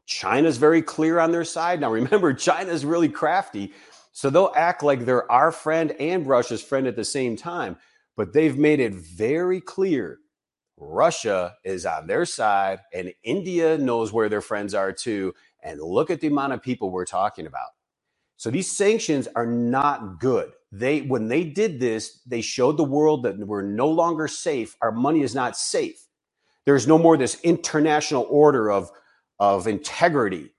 China's 0.05 0.59
very 0.59 0.83
clear 0.83 1.19
on 1.19 1.33
their 1.33 1.45
side. 1.45 1.81
Now, 1.81 1.91
remember, 1.91 2.35
China's 2.35 2.85
really 2.85 3.09
crafty. 3.09 3.73
So 4.13 4.29
they'll 4.29 4.53
act 4.55 4.83
like 4.83 5.07
they're 5.07 5.31
our 5.33 5.51
friend 5.51 5.93
and 5.93 6.27
Russia's 6.27 6.63
friend 6.63 6.87
at 6.87 6.97
the 6.97 7.05
same 7.05 7.35
time. 7.35 7.79
But 8.15 8.35
they've 8.35 8.59
made 8.59 8.81
it 8.81 8.93
very 8.93 9.63
clear 9.63 10.19
Russia 10.77 11.55
is 11.65 11.87
on 11.87 12.07
their 12.07 12.25
side 12.25 12.81
and 12.93 13.13
India 13.23 13.79
knows 13.79 14.13
where 14.13 14.29
their 14.29 14.41
friends 14.41 14.75
are 14.75 14.93
too. 14.93 15.35
And 15.63 15.81
look 15.81 16.11
at 16.11 16.21
the 16.21 16.29
amount 16.29 16.53
of 16.53 16.63
people 16.63 16.91
we're 16.91 17.07
talking 17.07 17.47
about. 17.47 17.71
So 18.37 18.51
these 18.51 18.71
sanctions 18.71 19.29
are 19.35 19.47
not 19.47 20.21
good. 20.21 20.53
They 20.71 21.01
when 21.03 21.29
they 21.29 21.45
did 21.45 21.81
this, 21.81 22.21
they 22.27 22.43
showed 22.43 22.77
the 22.77 22.85
world 22.85 23.23
that 23.25 23.39
we're 23.39 23.63
no 23.63 23.89
longer 23.89 24.29
safe. 24.29 24.77
Our 24.83 24.93
money 24.93 25.23
is 25.23 25.35
not 25.35 25.57
safe. 25.57 26.07
There's 26.67 26.87
no 26.87 26.99
more 26.99 27.17
this 27.17 27.41
international 27.43 28.27
order 28.29 28.71
of 28.71 28.91
of 29.39 29.67
integrity. 29.67 30.53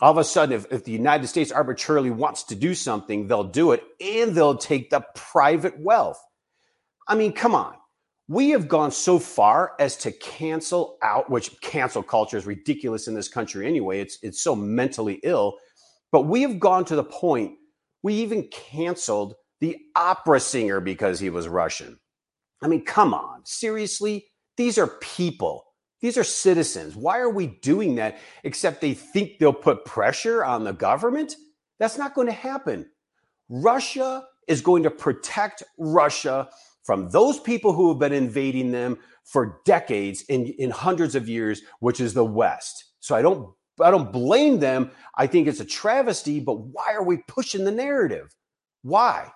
All 0.00 0.12
of 0.12 0.18
a 0.18 0.24
sudden, 0.24 0.56
if, 0.56 0.66
if 0.72 0.84
the 0.84 0.92
United 0.92 1.26
States 1.26 1.52
arbitrarily 1.52 2.10
wants 2.10 2.44
to 2.44 2.54
do 2.54 2.74
something, 2.74 3.26
they'll 3.26 3.44
do 3.44 3.72
it 3.72 3.84
and 4.00 4.34
they'll 4.34 4.56
take 4.56 4.88
the 4.88 5.04
private 5.14 5.78
wealth. 5.78 6.22
I 7.06 7.16
mean, 7.16 7.34
come 7.34 7.54
on. 7.54 7.74
We 8.30 8.50
have 8.50 8.68
gone 8.68 8.92
so 8.92 9.18
far 9.18 9.72
as 9.80 9.96
to 9.98 10.12
cancel 10.12 10.98
out, 11.02 11.28
which 11.30 11.60
cancel 11.62 12.02
culture 12.02 12.36
is 12.36 12.46
ridiculous 12.46 13.08
in 13.08 13.14
this 13.14 13.28
country 13.28 13.66
anyway. 13.66 14.00
It's 14.00 14.18
it's 14.22 14.40
so 14.42 14.54
mentally 14.54 15.20
ill 15.24 15.58
but 16.12 16.22
we 16.22 16.42
have 16.42 16.58
gone 16.58 16.84
to 16.86 16.96
the 16.96 17.04
point 17.04 17.56
we 18.02 18.14
even 18.14 18.48
canceled 18.48 19.34
the 19.60 19.76
opera 19.94 20.40
singer 20.40 20.80
because 20.80 21.20
he 21.20 21.30
was 21.30 21.48
Russian. 21.48 21.98
I 22.62 22.68
mean, 22.68 22.84
come 22.84 23.14
on, 23.14 23.42
seriously? 23.44 24.26
These 24.56 24.78
are 24.78 24.86
people. 24.86 25.64
These 26.00 26.16
are 26.16 26.24
citizens. 26.24 26.96
Why 26.96 27.18
are 27.18 27.30
we 27.30 27.58
doing 27.62 27.94
that 27.96 28.18
except 28.44 28.80
they 28.80 28.94
think 28.94 29.38
they'll 29.38 29.52
put 29.52 29.84
pressure 29.84 30.44
on 30.44 30.64
the 30.64 30.72
government? 30.72 31.36
That's 31.78 31.98
not 31.98 32.14
going 32.14 32.26
to 32.26 32.32
happen. 32.32 32.86
Russia 33.50 34.24
is 34.48 34.62
going 34.62 34.82
to 34.82 34.90
protect 34.90 35.62
Russia 35.78 36.48
from 36.84 37.10
those 37.10 37.38
people 37.38 37.72
who 37.72 37.88
have 37.88 37.98
been 37.98 38.12
invading 38.12 38.72
them 38.72 38.98
for 39.24 39.60
decades 39.64 40.22
in, 40.22 40.46
in 40.58 40.70
hundreds 40.70 41.14
of 41.14 41.28
years, 41.28 41.62
which 41.80 42.00
is 42.00 42.14
the 42.14 42.24
West. 42.24 42.84
So 43.00 43.14
I 43.14 43.22
don't 43.22 43.54
I 43.80 43.90
don't 43.90 44.12
blame 44.12 44.58
them. 44.58 44.90
I 45.16 45.26
think 45.26 45.48
it's 45.48 45.60
a 45.60 45.64
travesty, 45.64 46.38
but 46.40 46.54
why 46.54 46.92
are 46.92 47.02
we 47.02 47.18
pushing 47.28 47.64
the 47.64 47.70
narrative? 47.70 48.34
Why? 48.82 49.30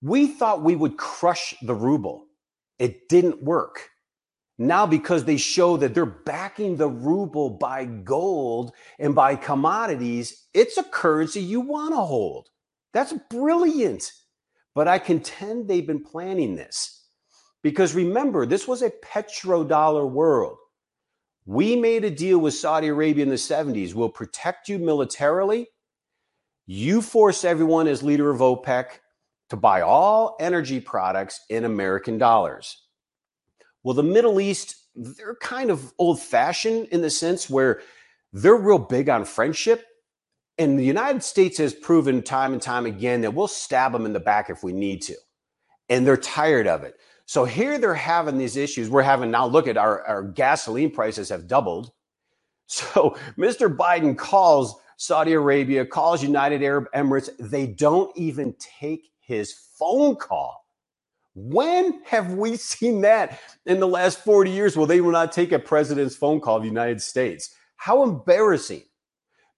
We 0.00 0.28
thought 0.28 0.62
we 0.62 0.76
would 0.76 0.96
crush 0.96 1.54
the 1.62 1.74
ruble. 1.74 2.26
It 2.78 3.08
didn't 3.08 3.42
work. 3.42 3.90
Now, 4.58 4.86
because 4.86 5.24
they 5.24 5.36
show 5.36 5.76
that 5.76 5.94
they're 5.94 6.06
backing 6.06 6.76
the 6.76 6.88
ruble 6.88 7.50
by 7.50 7.84
gold 7.84 8.72
and 8.98 9.14
by 9.14 9.36
commodities, 9.36 10.46
it's 10.52 10.76
a 10.76 10.82
currency 10.82 11.40
you 11.40 11.60
want 11.60 11.94
to 11.94 12.00
hold. 12.00 12.48
That's 12.92 13.14
brilliant. 13.30 14.12
But 14.78 14.86
I 14.86 15.00
contend 15.00 15.66
they've 15.66 15.84
been 15.84 16.04
planning 16.04 16.54
this. 16.54 17.02
Because 17.64 17.96
remember, 17.96 18.46
this 18.46 18.68
was 18.68 18.80
a 18.80 18.92
petrodollar 19.04 20.08
world. 20.08 20.56
We 21.46 21.74
made 21.74 22.04
a 22.04 22.10
deal 22.10 22.38
with 22.38 22.54
Saudi 22.54 22.86
Arabia 22.86 23.24
in 23.24 23.28
the 23.28 23.34
70s. 23.34 23.92
We'll 23.92 24.08
protect 24.08 24.68
you 24.68 24.78
militarily. 24.78 25.66
You 26.64 27.02
force 27.02 27.42
everyone 27.44 27.88
as 27.88 28.04
leader 28.04 28.30
of 28.30 28.38
OPEC 28.38 29.00
to 29.50 29.56
buy 29.56 29.80
all 29.80 30.36
energy 30.38 30.78
products 30.78 31.40
in 31.50 31.64
American 31.64 32.16
dollars. 32.16 32.80
Well, 33.82 33.94
the 33.94 34.04
Middle 34.04 34.40
East, 34.40 34.76
they're 34.94 35.34
kind 35.40 35.72
of 35.72 35.92
old 35.98 36.20
fashioned 36.20 36.86
in 36.92 37.00
the 37.02 37.10
sense 37.10 37.50
where 37.50 37.80
they're 38.32 38.54
real 38.54 38.78
big 38.78 39.08
on 39.08 39.24
friendship. 39.24 39.84
And 40.58 40.78
the 40.78 40.84
United 40.84 41.22
States 41.22 41.58
has 41.58 41.72
proven 41.72 42.22
time 42.22 42.52
and 42.52 42.60
time 42.60 42.84
again 42.84 43.20
that 43.20 43.32
we'll 43.32 43.48
stab 43.48 43.92
them 43.92 44.04
in 44.04 44.12
the 44.12 44.20
back 44.20 44.50
if 44.50 44.64
we 44.64 44.72
need 44.72 45.02
to. 45.02 45.14
And 45.88 46.06
they're 46.06 46.16
tired 46.16 46.66
of 46.66 46.82
it. 46.82 46.96
So 47.26 47.44
here 47.44 47.78
they're 47.78 47.94
having 47.94 48.38
these 48.38 48.56
issues. 48.56 48.90
We're 48.90 49.02
having 49.02 49.30
now 49.30 49.46
look 49.46 49.68
at 49.68 49.76
our, 49.76 50.02
our 50.06 50.22
gasoline 50.22 50.90
prices 50.90 51.28
have 51.28 51.46
doubled. 51.46 51.92
So 52.70 53.16
Mr. 53.38 53.74
Biden 53.74 54.14
calls 54.14 54.78
Saudi 54.98 55.32
Arabia, 55.32 55.86
calls 55.86 56.22
United 56.22 56.62
Arab 56.62 56.84
Emirates. 56.94 57.30
They 57.38 57.66
don't 57.66 58.14
even 58.14 58.54
take 58.58 59.08
his 59.20 59.54
phone 59.78 60.16
call. 60.16 60.66
When 61.34 62.02
have 62.04 62.34
we 62.34 62.56
seen 62.58 63.00
that 63.02 63.40
in 63.64 63.80
the 63.80 63.88
last 63.88 64.22
40 64.22 64.50
years? 64.50 64.76
Well, 64.76 64.84
they 64.86 65.00
will 65.00 65.12
not 65.12 65.32
take 65.32 65.52
a 65.52 65.58
president's 65.58 66.14
phone 66.14 66.40
call 66.40 66.56
of 66.56 66.62
the 66.62 66.68
United 66.68 67.00
States. 67.00 67.54
How 67.76 68.02
embarrassing. 68.02 68.82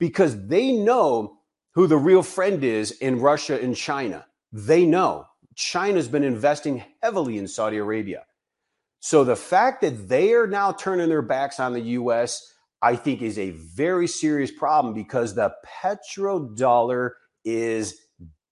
Because 0.00 0.48
they 0.48 0.72
know 0.72 1.38
who 1.74 1.86
the 1.86 1.96
real 1.96 2.24
friend 2.24 2.64
is 2.64 2.90
in 2.90 3.20
Russia 3.20 3.62
and 3.62 3.76
China. 3.76 4.26
They 4.50 4.84
know. 4.84 5.26
China's 5.54 6.08
been 6.08 6.24
investing 6.24 6.82
heavily 7.00 7.38
in 7.38 7.46
Saudi 7.46 7.76
Arabia. 7.76 8.24
So 8.98 9.24
the 9.24 9.36
fact 9.36 9.82
that 9.82 10.08
they 10.08 10.32
are 10.32 10.46
now 10.46 10.72
turning 10.72 11.08
their 11.08 11.22
backs 11.22 11.60
on 11.60 11.72
the 11.72 11.80
US, 11.80 12.52
I 12.82 12.96
think 12.96 13.22
is 13.22 13.38
a 13.38 13.50
very 13.50 14.08
serious 14.08 14.50
problem 14.50 14.94
because 14.94 15.34
the 15.34 15.52
petrodollar 15.82 17.10
is 17.44 17.94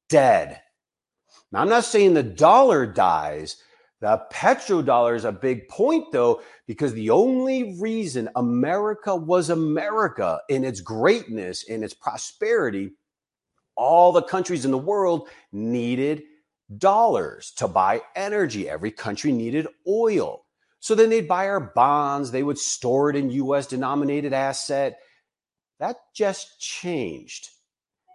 dead. 0.09 0.61
Now, 1.52 1.62
I'm 1.62 1.69
not 1.69 1.85
saying 1.85 2.14
the 2.14 2.23
dollar 2.23 2.87
dies. 2.87 3.57
The 4.00 4.23
petrodollar 4.33 5.17
is 5.17 5.25
a 5.25 5.33
big 5.33 5.69
point, 5.69 6.12
though, 6.12 6.40
because 6.67 6.95
the 6.95 7.11
only 7.11 7.76
reason 7.81 8.28
America 8.37 9.14
was 9.14 9.50
America 9.50 10.40
in 10.49 10.64
its 10.64 10.81
greatness, 10.81 11.64
in 11.64 11.83
its 11.83 11.95
prosperity, 11.95 12.93
all 13.76 14.12
the 14.12 14.23
countries 14.23 14.64
in 14.64 14.71
the 14.71 14.78
world 14.78 15.28
needed 15.50 16.23
dollars 16.76 17.52
to 17.57 17.67
buy 17.67 18.02
energy. 18.14 18.69
Every 18.69 18.90
country 18.90 19.33
needed 19.33 19.67
oil. 19.88 20.45
So 20.81 20.95
then 20.95 21.11
they'd 21.11 21.26
buy 21.26 21.49
our 21.49 21.61
bonds, 21.61 22.31
they 22.31 22.43
would 22.43 22.59
store 22.59 23.11
it 23.11 23.17
in 23.17 23.31
US 23.31 23.67
denominated 23.67 24.33
asset. 24.33 24.99
That 25.81 25.97
just 26.14 26.61
changed. 26.61 27.49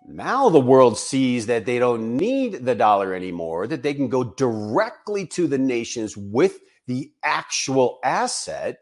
Now 0.07 0.49
the 0.49 0.59
world 0.59 0.97
sees 0.97 1.45
that 1.45 1.65
they 1.65 1.79
don't 1.79 2.17
need 2.17 2.65
the 2.65 2.75
dollar 2.75 3.13
anymore, 3.13 3.67
that 3.67 3.83
they 3.83 3.93
can 3.93 4.09
go 4.09 4.23
directly 4.23 5.25
to 5.27 5.47
the 5.47 5.57
nations 5.57 6.17
with 6.17 6.59
the 6.87 7.11
actual 7.23 7.99
asset. 8.03 8.79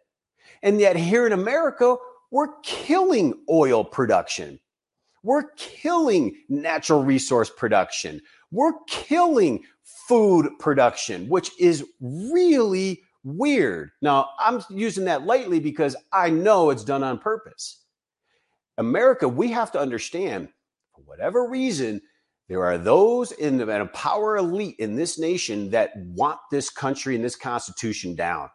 And 0.63 0.79
yet 0.79 0.95
here 0.95 1.27
in 1.27 1.33
America, 1.33 1.95
we're 2.31 2.59
killing 2.63 3.33
oil 3.49 3.83
production. 3.83 4.59
We're 5.23 5.51
killing 5.57 6.35
natural 6.49 7.03
resource 7.03 7.49
production. 7.49 8.21
We're 8.51 8.73
killing 8.87 9.63
food 10.07 10.49
production, 10.59 11.29
which 11.29 11.51
is 11.59 11.85
really 11.99 13.03
weird. 13.23 13.91
Now, 14.01 14.29
I'm 14.39 14.63
using 14.69 15.05
that 15.05 15.25
lightly 15.25 15.59
because 15.59 15.95
I 16.11 16.31
know 16.31 16.71
it's 16.71 16.83
done 16.83 17.03
on 17.03 17.19
purpose. 17.19 17.83
America, 18.79 19.27
we 19.27 19.51
have 19.51 19.71
to 19.73 19.79
understand 19.79 20.49
for 21.01 21.09
whatever 21.09 21.47
reason, 21.47 22.01
there 22.47 22.65
are 22.65 22.77
those 22.77 23.31
in 23.31 23.57
the 23.57 23.89
power 23.93 24.37
elite 24.37 24.75
in 24.79 24.95
this 24.95 25.17
nation 25.17 25.71
that 25.71 25.91
want 25.95 26.39
this 26.51 26.69
country 26.69 27.15
and 27.15 27.23
this 27.23 27.35
constitution 27.35 28.15
down. 28.15 28.49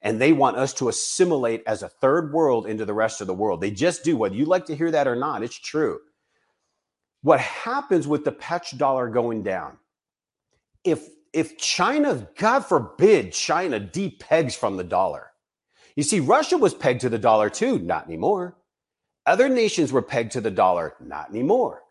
And 0.00 0.20
they 0.20 0.32
want 0.32 0.56
us 0.56 0.74
to 0.74 0.88
assimilate 0.88 1.62
as 1.66 1.82
a 1.82 1.88
third 1.88 2.32
world 2.32 2.66
into 2.66 2.84
the 2.84 2.94
rest 2.94 3.20
of 3.20 3.26
the 3.26 3.34
world. 3.34 3.60
They 3.60 3.70
just 3.70 4.04
do, 4.04 4.16
whether 4.16 4.34
you 4.34 4.44
like 4.44 4.66
to 4.66 4.76
hear 4.76 4.90
that 4.90 5.06
or 5.06 5.16
not, 5.16 5.42
it's 5.42 5.58
true. 5.58 6.00
What 7.22 7.40
happens 7.40 8.08
with 8.08 8.24
the 8.24 8.32
petrodollar 8.32 9.12
going 9.12 9.42
down? 9.42 9.78
If 10.84 11.08
if 11.32 11.56
China, 11.56 12.28
God 12.36 12.60
forbid, 12.60 13.32
China 13.32 13.80
depegs 13.80 14.54
from 14.54 14.76
the 14.76 14.84
dollar. 14.84 15.30
You 15.96 16.02
see, 16.02 16.20
Russia 16.20 16.58
was 16.58 16.74
pegged 16.74 17.00
to 17.02 17.08
the 17.08 17.18
dollar 17.18 17.48
too, 17.48 17.78
not 17.78 18.06
anymore. 18.06 18.56
Other 19.24 19.48
nations 19.48 19.92
were 19.92 20.02
pegged 20.02 20.32
to 20.32 20.40
the 20.40 20.50
dollar, 20.50 20.94
not 21.00 21.30
anymore. 21.30 21.82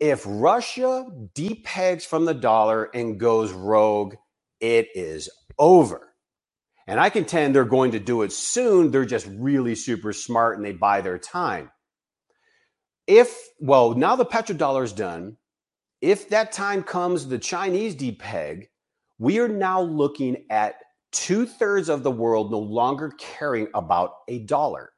If 0.00 0.24
Russia 0.26 1.06
depegs 1.34 2.04
from 2.04 2.24
the 2.24 2.34
dollar 2.34 2.84
and 2.92 3.20
goes 3.20 3.52
rogue, 3.52 4.16
it 4.60 4.88
is 4.94 5.30
over. 5.58 6.12
And 6.88 6.98
I 6.98 7.10
contend 7.10 7.54
they're 7.54 7.64
going 7.64 7.92
to 7.92 8.00
do 8.00 8.22
it 8.22 8.32
soon. 8.32 8.90
They're 8.90 9.04
just 9.04 9.28
really 9.30 9.76
super 9.76 10.12
smart 10.12 10.56
and 10.56 10.64
they 10.64 10.72
buy 10.72 11.00
their 11.00 11.18
time. 11.18 11.70
If, 13.06 13.36
well, 13.60 13.94
now 13.94 14.16
the 14.16 14.26
petrodollar 14.26 14.82
is 14.82 14.92
done. 14.92 15.36
If 16.00 16.30
that 16.30 16.50
time 16.50 16.82
comes, 16.82 17.28
the 17.28 17.38
Chinese 17.38 17.94
depeg, 17.94 18.66
we 19.18 19.38
are 19.38 19.48
now 19.48 19.82
looking 19.82 20.46
at 20.50 20.74
two 21.12 21.46
thirds 21.46 21.88
of 21.88 22.02
the 22.02 22.10
world 22.10 22.50
no 22.50 22.58
longer 22.58 23.12
caring 23.18 23.68
about 23.74 24.14
a 24.26 24.40
dollar. 24.40 24.91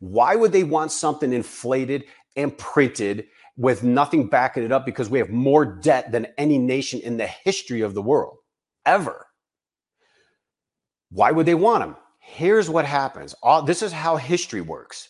Why 0.00 0.36
would 0.36 0.52
they 0.52 0.64
want 0.64 0.92
something 0.92 1.32
inflated 1.32 2.04
and 2.36 2.56
printed 2.56 3.26
with 3.56 3.82
nothing 3.82 4.28
backing 4.28 4.62
it 4.62 4.72
up? 4.72 4.86
Because 4.86 5.10
we 5.10 5.18
have 5.18 5.30
more 5.30 5.64
debt 5.64 6.12
than 6.12 6.28
any 6.38 6.58
nation 6.58 7.00
in 7.00 7.16
the 7.16 7.26
history 7.26 7.80
of 7.80 7.94
the 7.94 8.02
world 8.02 8.38
ever. 8.86 9.26
Why 11.10 11.30
would 11.30 11.46
they 11.46 11.54
want 11.54 11.82
them? 11.82 11.96
Here's 12.20 12.68
what 12.68 12.84
happens. 12.84 13.34
All, 13.42 13.62
this 13.62 13.82
is 13.82 13.92
how 13.92 14.16
history 14.16 14.60
works. 14.60 15.08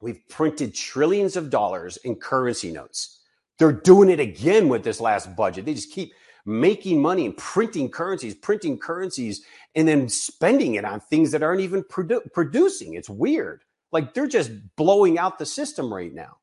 We've 0.00 0.20
printed 0.28 0.74
trillions 0.74 1.36
of 1.36 1.50
dollars 1.50 1.96
in 1.98 2.16
currency 2.16 2.70
notes. 2.70 3.20
They're 3.58 3.72
doing 3.72 4.10
it 4.10 4.20
again 4.20 4.68
with 4.68 4.84
this 4.84 5.00
last 5.00 5.34
budget. 5.34 5.64
They 5.64 5.74
just 5.74 5.92
keep 5.92 6.12
making 6.46 7.00
money 7.00 7.24
and 7.26 7.36
printing 7.36 7.90
currencies, 7.90 8.34
printing 8.34 8.78
currencies, 8.78 9.42
and 9.74 9.88
then 9.88 10.08
spending 10.08 10.74
it 10.74 10.84
on 10.84 11.00
things 11.00 11.30
that 11.32 11.42
aren't 11.42 11.62
even 11.62 11.82
produ- 11.84 12.32
producing. 12.32 12.94
It's 12.94 13.08
weird. 13.08 13.62
Like 13.94 14.12
they're 14.12 14.26
just 14.26 14.50
blowing 14.76 15.18
out 15.18 15.38
the 15.38 15.46
system 15.46 15.94
right 15.94 16.12
now. 16.12 16.38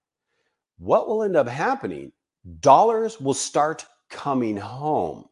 What 0.80 1.08
will 1.10 1.22
end 1.22 1.36
up 1.36 1.50
happening? 1.50 2.14
Dollars 2.62 3.20
will 3.20 3.34
start 3.36 3.86
coming 4.10 4.56
home. 4.56 5.26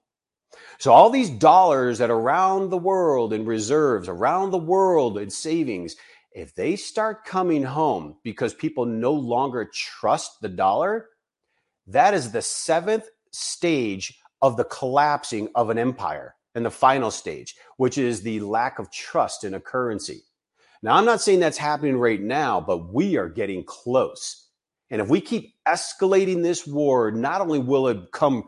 So 0.80 0.92
all 0.92 1.10
these 1.10 1.30
dollars 1.30 1.98
that 2.00 2.10
are 2.10 2.20
around 2.20 2.70
the 2.72 2.78
world 2.78 3.32
in 3.32 3.46
reserves, 3.46 4.10
around 4.10 4.52
the 4.52 4.58
world 4.58 5.18
in 5.18 5.30
savings, 5.30 5.96
if 6.34 6.54
they 6.54 6.76
start 6.76 7.24
coming 7.24 7.64
home 7.64 8.18
because 8.24 8.54
people 8.54 8.86
no 8.86 9.14
longer 9.14 9.70
trust 9.74 10.42
the 10.42 10.50
dollar, 10.50 11.08
that 11.88 12.14
is 12.14 12.32
the 12.32 12.42
seventh 12.42 13.08
stage 13.32 14.20
of 14.42 14.58
the 14.58 14.66
collapsing 14.66 15.48
of 15.56 15.70
an 15.70 15.78
empire 15.78 16.36
and 16.54 16.66
the 16.66 16.72
final 16.72 17.12
stage, 17.12 17.56
which 17.78 17.98
is 17.98 18.22
the 18.22 18.42
lack 18.42 18.78
of 18.78 18.92
trust 18.92 19.46
in 19.46 19.54
a 19.54 19.60
currency. 19.62 20.24
Now, 20.82 20.96
I'm 20.96 21.06
not 21.06 21.22
saying 21.22 21.42
that's 21.42 21.58
happening 21.58 21.98
right 21.98 22.22
now, 22.22 22.62
but 22.62 22.94
we 22.94 23.18
are 23.18 23.28
getting 23.28 23.64
close. 23.64 24.48
And 24.90 25.02
if 25.02 25.10
we 25.10 25.22
keep 25.22 25.54
escalating 25.68 26.42
this 26.42 26.66
war, 26.66 27.12
not 27.12 27.42
only 27.42 27.60
will 27.60 27.88
it 27.90 28.12
come 28.12 28.46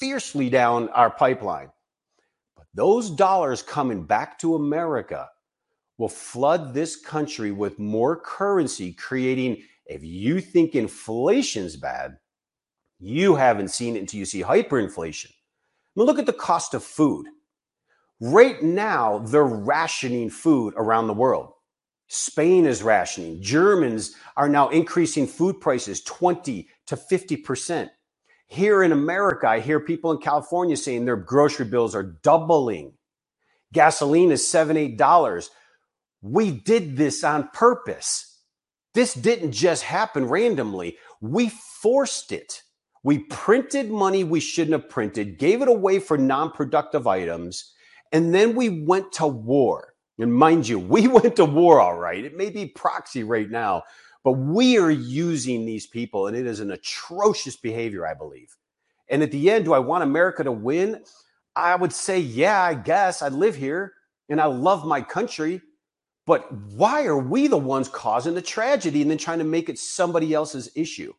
fiercely 0.00 0.50
down 0.50 0.88
our 0.90 1.10
pipeline, 1.10 1.70
but 2.56 2.66
those 2.74 3.10
dollars 3.10 3.62
coming 3.62 4.04
back 4.04 4.38
to 4.40 4.56
America 4.56 5.28
will 5.96 6.08
flood 6.08 6.74
this 6.74 6.96
country 6.96 7.52
with 7.52 7.78
more 7.78 8.16
currency, 8.20 8.92
creating, 8.92 9.62
if 9.86 10.02
you 10.02 10.40
think 10.40 10.74
inflation's 10.74 11.76
bad, 11.76 12.18
you 12.98 13.36
haven't 13.36 13.68
seen 13.68 13.96
it 13.96 14.00
until 14.00 14.18
you 14.18 14.24
see 14.24 14.42
hyperinflation. 14.42 15.30
I 15.30 16.00
mean, 16.00 16.06
look 16.06 16.18
at 16.18 16.26
the 16.26 16.32
cost 16.32 16.74
of 16.74 16.82
food. 16.82 17.26
Right 18.20 18.62
now, 18.62 19.18
they're 19.18 19.44
rationing 19.44 20.30
food 20.30 20.74
around 20.76 21.06
the 21.08 21.14
world. 21.14 21.52
Spain 22.08 22.66
is 22.66 22.82
rationing. 22.82 23.42
Germans 23.42 24.14
are 24.36 24.48
now 24.48 24.68
increasing 24.68 25.26
food 25.26 25.60
prices 25.60 26.02
20 26.02 26.68
to 26.86 26.96
50%. 26.96 27.90
Here 28.46 28.82
in 28.82 28.92
America, 28.92 29.48
I 29.48 29.60
hear 29.60 29.80
people 29.80 30.12
in 30.12 30.18
California 30.18 30.76
saying 30.76 31.04
their 31.04 31.16
grocery 31.16 31.66
bills 31.66 31.94
are 31.94 32.02
doubling. 32.22 32.92
Gasoline 33.72 34.32
is 34.32 34.46
seven, 34.46 34.76
eight 34.76 34.98
dollars. 34.98 35.50
We 36.22 36.52
did 36.52 36.96
this 36.96 37.24
on 37.24 37.48
purpose. 37.52 38.40
This 38.94 39.14
didn't 39.14 39.52
just 39.52 39.82
happen 39.84 40.26
randomly. 40.26 40.98
We 41.20 41.50
forced 41.50 42.32
it. 42.32 42.62
We 43.02 43.20
printed 43.20 43.90
money 43.90 44.24
we 44.24 44.40
shouldn't 44.40 44.80
have 44.80 44.90
printed, 44.90 45.38
gave 45.38 45.62
it 45.62 45.68
away 45.68 45.98
for 46.00 46.18
non 46.18 46.52
productive 46.52 47.06
items, 47.06 47.73
and 48.14 48.32
then 48.32 48.54
we 48.54 48.84
went 48.84 49.12
to 49.14 49.26
war. 49.26 49.92
And 50.18 50.32
mind 50.32 50.68
you, 50.68 50.78
we 50.94 51.08
went 51.08 51.36
to 51.36 51.44
war 51.44 51.80
all 51.80 51.98
right. 51.98 52.24
It 52.24 52.36
may 52.36 52.48
be 52.48 52.64
proxy 52.64 53.24
right 53.24 53.50
now, 53.50 53.82
but 54.22 54.32
we 54.32 54.78
are 54.78 54.90
using 54.90 55.66
these 55.66 55.86
people, 55.86 56.28
and 56.28 56.36
it 56.36 56.46
is 56.46 56.60
an 56.60 56.70
atrocious 56.70 57.56
behavior, 57.56 58.06
I 58.06 58.14
believe. 58.14 58.56
And 59.10 59.22
at 59.22 59.32
the 59.32 59.50
end, 59.50 59.66
do 59.66 59.74
I 59.74 59.80
want 59.80 60.04
America 60.04 60.44
to 60.44 60.52
win? 60.52 61.02
I 61.56 61.76
would 61.76 61.92
say, 61.92 62.18
yeah, 62.20 62.62
I 62.62 62.74
guess. 62.74 63.20
I 63.20 63.28
live 63.28 63.54
here 63.54 63.92
and 64.28 64.40
I 64.40 64.46
love 64.46 64.86
my 64.86 65.02
country. 65.02 65.60
But 66.26 66.50
why 66.52 67.04
are 67.04 67.18
we 67.18 67.48
the 67.48 67.58
ones 67.58 67.88
causing 67.88 68.34
the 68.34 68.40
tragedy 68.40 69.02
and 69.02 69.10
then 69.10 69.18
trying 69.18 69.40
to 69.40 69.44
make 69.44 69.68
it 69.68 69.78
somebody 69.78 70.32
else's 70.32 70.70
issue? 70.74 71.12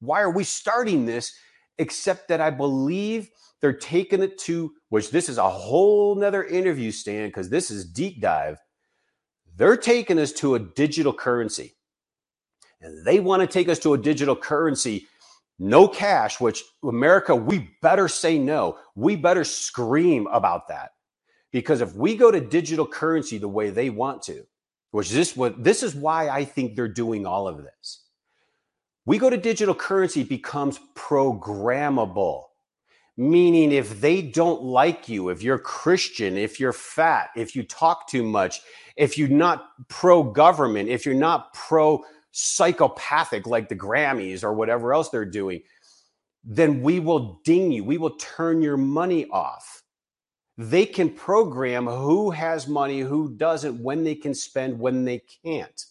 Why 0.00 0.20
are 0.20 0.30
we 0.30 0.44
starting 0.44 1.06
this? 1.06 1.32
Except 1.78 2.28
that 2.28 2.40
I 2.40 2.50
believe 2.50 3.30
they're 3.60 3.72
taking 3.72 4.22
it 4.22 4.38
to, 4.38 4.72
which 4.90 5.10
this 5.10 5.28
is 5.28 5.38
a 5.38 5.48
whole 5.48 6.14
nother 6.14 6.44
interview, 6.44 6.90
Stan 6.90 7.28
because 7.28 7.48
this 7.48 7.70
is 7.70 7.84
deep 7.84 8.20
dive. 8.20 8.58
They're 9.56 9.76
taking 9.76 10.18
us 10.18 10.32
to 10.32 10.54
a 10.54 10.58
digital 10.58 11.12
currency. 11.12 11.76
And 12.80 13.04
they 13.06 13.20
want 13.20 13.40
to 13.40 13.46
take 13.46 13.68
us 13.68 13.78
to 13.80 13.94
a 13.94 13.98
digital 13.98 14.36
currency, 14.36 15.06
no 15.58 15.88
cash, 15.88 16.40
which 16.40 16.62
America, 16.82 17.34
we 17.34 17.70
better 17.80 18.08
say 18.08 18.38
no. 18.38 18.78
We 18.94 19.16
better 19.16 19.44
scream 19.44 20.26
about 20.26 20.68
that. 20.68 20.90
Because 21.52 21.80
if 21.80 21.94
we 21.94 22.16
go 22.16 22.30
to 22.30 22.40
digital 22.40 22.86
currency 22.86 23.38
the 23.38 23.48
way 23.48 23.70
they 23.70 23.88
want 23.88 24.22
to, 24.24 24.44
which 24.90 25.10
this 25.10 25.36
what 25.36 25.64
this 25.64 25.82
is 25.82 25.94
why 25.94 26.28
I 26.28 26.44
think 26.44 26.76
they're 26.76 26.86
doing 26.86 27.26
all 27.26 27.48
of 27.48 27.62
this. 27.62 28.03
We 29.06 29.18
go 29.18 29.28
to 29.28 29.36
digital 29.36 29.74
currency 29.74 30.24
becomes 30.24 30.80
programmable. 30.94 32.44
Meaning, 33.16 33.70
if 33.70 34.00
they 34.00 34.22
don't 34.22 34.62
like 34.62 35.08
you, 35.08 35.28
if 35.28 35.40
you're 35.40 35.58
Christian, 35.58 36.36
if 36.36 36.58
you're 36.58 36.72
fat, 36.72 37.30
if 37.36 37.54
you 37.54 37.62
talk 37.62 38.08
too 38.08 38.24
much, 38.24 38.60
if 38.96 39.16
you're 39.16 39.28
not 39.28 39.68
pro 39.88 40.24
government, 40.24 40.88
if 40.88 41.06
you're 41.06 41.14
not 41.14 41.54
pro 41.54 42.02
psychopathic 42.32 43.46
like 43.46 43.68
the 43.68 43.76
Grammys 43.76 44.42
or 44.42 44.52
whatever 44.52 44.92
else 44.92 45.10
they're 45.10 45.24
doing, 45.24 45.62
then 46.42 46.82
we 46.82 46.98
will 46.98 47.40
ding 47.44 47.70
you. 47.70 47.84
We 47.84 47.98
will 47.98 48.16
turn 48.16 48.62
your 48.62 48.76
money 48.76 49.26
off. 49.30 49.82
They 50.58 50.84
can 50.84 51.10
program 51.10 51.86
who 51.86 52.30
has 52.32 52.66
money, 52.66 53.00
who 53.00 53.36
doesn't, 53.36 53.80
when 53.80 54.02
they 54.02 54.16
can 54.16 54.34
spend, 54.34 54.78
when 54.78 55.04
they 55.04 55.22
can't. 55.44 55.84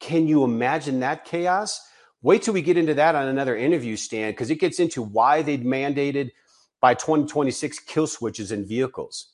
Can 0.00 0.26
you 0.26 0.44
imagine 0.44 1.00
that 1.00 1.26
chaos? 1.26 1.80
Wait 2.26 2.42
till 2.42 2.54
we 2.54 2.60
get 2.60 2.76
into 2.76 2.92
that 2.92 3.14
on 3.14 3.28
another 3.28 3.56
interview, 3.56 3.94
Stan 3.94 4.32
because 4.32 4.50
it 4.50 4.56
gets 4.56 4.80
into 4.80 5.00
why 5.00 5.42
they 5.42 5.56
mandated 5.58 6.32
by 6.80 6.92
2026 6.92 7.78
kill 7.78 8.08
switches 8.08 8.50
in 8.50 8.66
vehicles. 8.66 9.28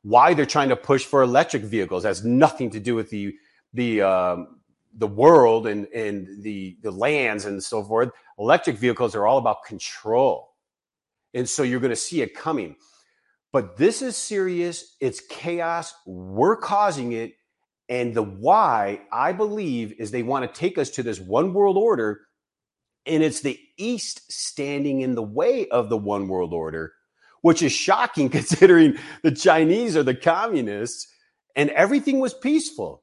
Why 0.00 0.32
they're 0.32 0.46
trying 0.46 0.70
to 0.70 0.76
push 0.76 1.04
for 1.04 1.20
electric 1.20 1.62
vehicles 1.62 2.04
has 2.04 2.24
nothing 2.24 2.70
to 2.70 2.80
do 2.80 2.94
with 2.94 3.10
the 3.10 3.34
the 3.74 4.00
um, 4.00 4.60
the 4.94 5.06
world 5.06 5.66
and 5.66 5.88
and 5.88 6.42
the 6.42 6.78
the 6.80 6.90
lands 6.90 7.44
and 7.44 7.62
so 7.62 7.84
forth. 7.84 8.12
Electric 8.38 8.78
vehicles 8.78 9.14
are 9.14 9.26
all 9.26 9.36
about 9.36 9.66
control, 9.66 10.54
and 11.34 11.46
so 11.46 11.62
you're 11.62 11.80
going 11.80 11.90
to 11.90 11.96
see 11.96 12.22
it 12.22 12.34
coming. 12.34 12.76
But 13.52 13.76
this 13.76 14.00
is 14.00 14.16
serious. 14.16 14.96
It's 15.02 15.20
chaos. 15.20 15.92
We're 16.06 16.56
causing 16.56 17.12
it, 17.12 17.34
and 17.90 18.14
the 18.14 18.22
why 18.22 19.02
I 19.12 19.34
believe 19.34 19.92
is 19.98 20.10
they 20.10 20.22
want 20.22 20.50
to 20.50 20.58
take 20.58 20.78
us 20.78 20.88
to 20.92 21.02
this 21.02 21.20
one 21.20 21.52
world 21.52 21.76
order 21.76 22.22
and 23.08 23.22
it's 23.22 23.40
the 23.40 23.58
East 23.76 24.30
standing 24.30 25.00
in 25.00 25.14
the 25.14 25.22
way 25.22 25.68
of 25.68 25.88
the 25.88 25.96
one 25.96 26.28
world 26.28 26.52
order, 26.52 26.92
which 27.42 27.62
is 27.62 27.72
shocking 27.72 28.28
considering 28.30 28.96
the 29.22 29.32
Chinese 29.32 29.96
are 29.96 30.02
the 30.02 30.14
communists 30.14 31.06
and 31.56 31.70
everything 31.70 32.20
was 32.20 32.34
peaceful 32.34 33.02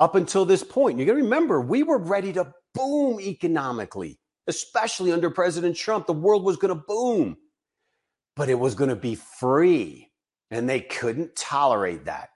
up 0.00 0.14
until 0.14 0.44
this 0.44 0.62
point. 0.62 0.98
You 0.98 1.06
got 1.06 1.12
to 1.12 1.22
remember, 1.22 1.60
we 1.60 1.82
were 1.82 1.98
ready 1.98 2.32
to 2.34 2.52
boom 2.74 3.20
economically, 3.20 4.18
especially 4.46 5.12
under 5.12 5.30
President 5.30 5.76
Trump. 5.76 6.06
The 6.06 6.12
world 6.12 6.44
was 6.44 6.56
going 6.56 6.74
to 6.74 6.84
boom, 6.86 7.36
but 8.36 8.48
it 8.48 8.58
was 8.58 8.74
going 8.74 8.90
to 8.90 8.96
be 8.96 9.14
free. 9.14 10.10
And 10.50 10.68
they 10.68 10.80
couldn't 10.80 11.36
tolerate 11.36 12.06
that. 12.06 12.30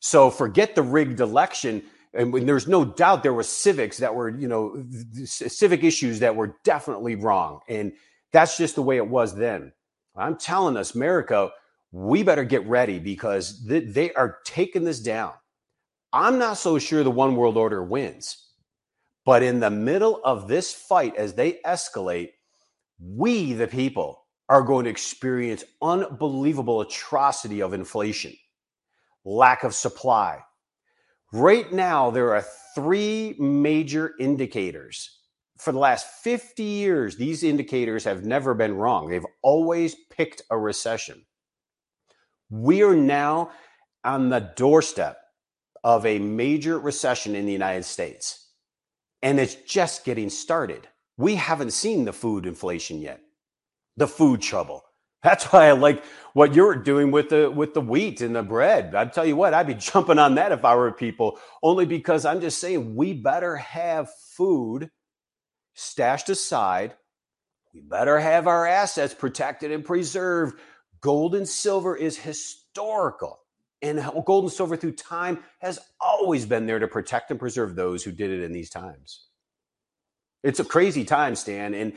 So 0.00 0.30
forget 0.30 0.74
the 0.74 0.82
rigged 0.82 1.20
election 1.20 1.82
and 2.14 2.32
when 2.32 2.46
there's 2.46 2.68
no 2.68 2.84
doubt 2.84 3.22
there 3.22 3.32
were 3.32 3.42
civics 3.42 3.98
that 3.98 4.14
were 4.14 4.28
you 4.28 4.48
know 4.48 4.84
civic 5.24 5.84
issues 5.84 6.20
that 6.20 6.36
were 6.36 6.56
definitely 6.64 7.14
wrong. 7.14 7.60
And 7.68 7.92
that's 8.32 8.56
just 8.56 8.74
the 8.74 8.82
way 8.82 8.96
it 8.96 9.08
was 9.08 9.34
then. 9.34 9.72
I'm 10.16 10.36
telling 10.36 10.76
us 10.76 10.94
america 10.94 11.50
we 11.90 12.22
better 12.22 12.44
get 12.44 12.66
ready 12.66 12.98
because 12.98 13.66
th- 13.66 13.92
they 13.92 14.12
are 14.14 14.38
taking 14.44 14.84
this 14.84 15.00
down. 15.00 15.32
I'm 16.12 16.38
not 16.38 16.58
so 16.58 16.78
sure 16.78 17.04
the 17.04 17.10
one 17.10 17.36
world 17.36 17.56
order 17.56 17.82
wins 17.82 18.48
but 19.24 19.42
in 19.42 19.60
the 19.60 19.70
middle 19.70 20.20
of 20.24 20.48
this 20.48 20.72
fight 20.72 21.16
as 21.16 21.34
they 21.34 21.58
escalate 21.64 22.30
we 23.00 23.52
the 23.52 23.66
people 23.66 24.24
are 24.48 24.62
going 24.62 24.84
to 24.84 24.90
experience 24.90 25.64
unbelievable 25.80 26.80
atrocity 26.80 27.62
of 27.62 27.72
inflation 27.72 28.34
lack 29.24 29.64
of 29.64 29.74
supply 29.74 30.40
Right 31.32 31.72
now, 31.72 32.10
there 32.10 32.34
are 32.34 32.44
three 32.74 33.34
major 33.38 34.12
indicators. 34.20 35.18
For 35.56 35.72
the 35.72 35.78
last 35.78 36.06
50 36.22 36.62
years, 36.62 37.16
these 37.16 37.42
indicators 37.42 38.04
have 38.04 38.26
never 38.26 38.52
been 38.52 38.74
wrong. 38.74 39.08
They've 39.08 39.24
always 39.42 39.94
picked 40.10 40.42
a 40.50 40.58
recession. 40.58 41.24
We 42.50 42.82
are 42.82 42.94
now 42.94 43.50
on 44.04 44.28
the 44.28 44.52
doorstep 44.56 45.16
of 45.82 46.04
a 46.04 46.18
major 46.18 46.78
recession 46.78 47.34
in 47.34 47.46
the 47.46 47.52
United 47.52 47.84
States, 47.84 48.50
and 49.22 49.40
it's 49.40 49.54
just 49.54 50.04
getting 50.04 50.28
started. 50.28 50.86
We 51.16 51.36
haven't 51.36 51.72
seen 51.72 52.04
the 52.04 52.12
food 52.12 52.44
inflation 52.44 53.00
yet, 53.00 53.20
the 53.96 54.06
food 54.06 54.42
trouble. 54.42 54.84
That's 55.22 55.46
why 55.52 55.68
I 55.68 55.72
like 55.72 56.04
what 56.34 56.54
you're 56.54 56.76
doing 56.76 57.10
with 57.10 57.30
the 57.30 57.50
with 57.50 57.74
the 57.74 57.80
wheat 57.80 58.20
and 58.20 58.34
the 58.36 58.42
bread. 58.42 58.94
I'd 58.94 59.12
tell 59.12 59.26
you 59.26 59.36
what, 59.36 59.54
I'd 59.54 59.66
be 59.66 59.74
jumping 59.78 60.18
on 60.18 60.36
that 60.36 60.52
if 60.52 60.64
I 60.64 60.74
were 60.76 60.92
people, 60.92 61.38
only 61.62 61.86
because 61.86 62.24
I'm 62.24 62.40
just 62.40 62.58
saying 62.60 62.96
we 62.96 63.12
better 63.14 63.56
have 63.56 64.10
food 64.36 64.90
stashed 65.74 66.28
aside. 66.28 66.94
We 67.74 67.80
better 67.80 68.18
have 68.20 68.46
our 68.46 68.66
assets 68.66 69.14
protected 69.14 69.70
and 69.70 69.84
preserved. 69.84 70.58
Gold 71.00 71.34
and 71.34 71.48
silver 71.48 71.96
is 71.96 72.18
historical. 72.18 73.40
And 73.82 74.00
gold 74.26 74.44
and 74.44 74.52
silver 74.52 74.76
through 74.76 74.92
time 74.92 75.40
has 75.60 75.80
always 76.00 76.46
been 76.46 76.66
there 76.66 76.78
to 76.78 76.88
protect 76.88 77.30
and 77.30 77.40
preserve 77.40 77.74
those 77.74 78.04
who 78.04 78.12
did 78.12 78.30
it 78.30 78.42
in 78.42 78.52
these 78.52 78.70
times. 78.70 79.26
It's 80.42 80.60
a 80.60 80.64
crazy 80.64 81.04
time, 81.04 81.34
Stan. 81.34 81.74
And 81.74 81.94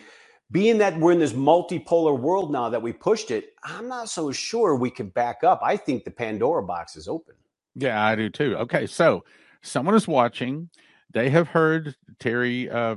being 0.52 0.78
that 0.78 0.98
we're 1.00 1.12
in 1.12 1.20
this 1.20 1.34
multipolar 1.34 2.18
world 2.20 2.52
now 2.52 2.70
that 2.70 2.82
we 2.82 2.94
pushed 2.94 3.32
it, 3.32 3.54
I'm 3.64 3.88
not 3.88 4.10
so 4.10 4.32
sure 4.32 4.76
we 4.76 4.90
can 4.90 5.10
back 5.10 5.44
up. 5.44 5.62
I 5.64 5.78
think 5.78 6.04
the 6.04 6.12
Pandora 6.12 6.64
box 6.64 6.96
is 6.96 7.08
open. 7.08 7.36
Yeah, 7.76 8.04
I 8.04 8.16
do 8.16 8.30
too. 8.30 8.56
Okay, 8.58 8.86
so 8.86 9.24
someone 9.62 9.96
is 9.96 10.08
watching. 10.08 10.70
They 11.12 11.30
have 11.30 11.48
heard 11.48 11.96
Terry, 12.20 12.70
uh, 12.70 12.96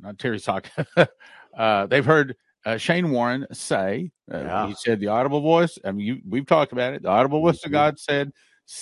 not 0.00 0.18
Terry 0.18 0.38
Sock. 0.38 0.70
uh, 1.56 1.86
they've 1.86 2.04
heard 2.04 2.36
uh, 2.66 2.76
Shane 2.76 3.10
Warren 3.10 3.46
say, 3.52 4.10
uh, 4.32 4.38
yeah. 4.38 4.66
he 4.66 4.74
said 4.74 5.00
the 5.00 5.08
audible 5.08 5.40
voice. 5.40 5.78
I 5.84 5.92
mean, 5.92 6.06
you, 6.06 6.20
we've 6.28 6.46
talked 6.46 6.72
about 6.72 6.94
it. 6.94 7.02
The 7.02 7.08
audible 7.08 7.40
voice 7.40 7.58
mm-hmm. 7.58 7.68
of 7.68 7.72
God 7.72 7.98
said 7.98 8.32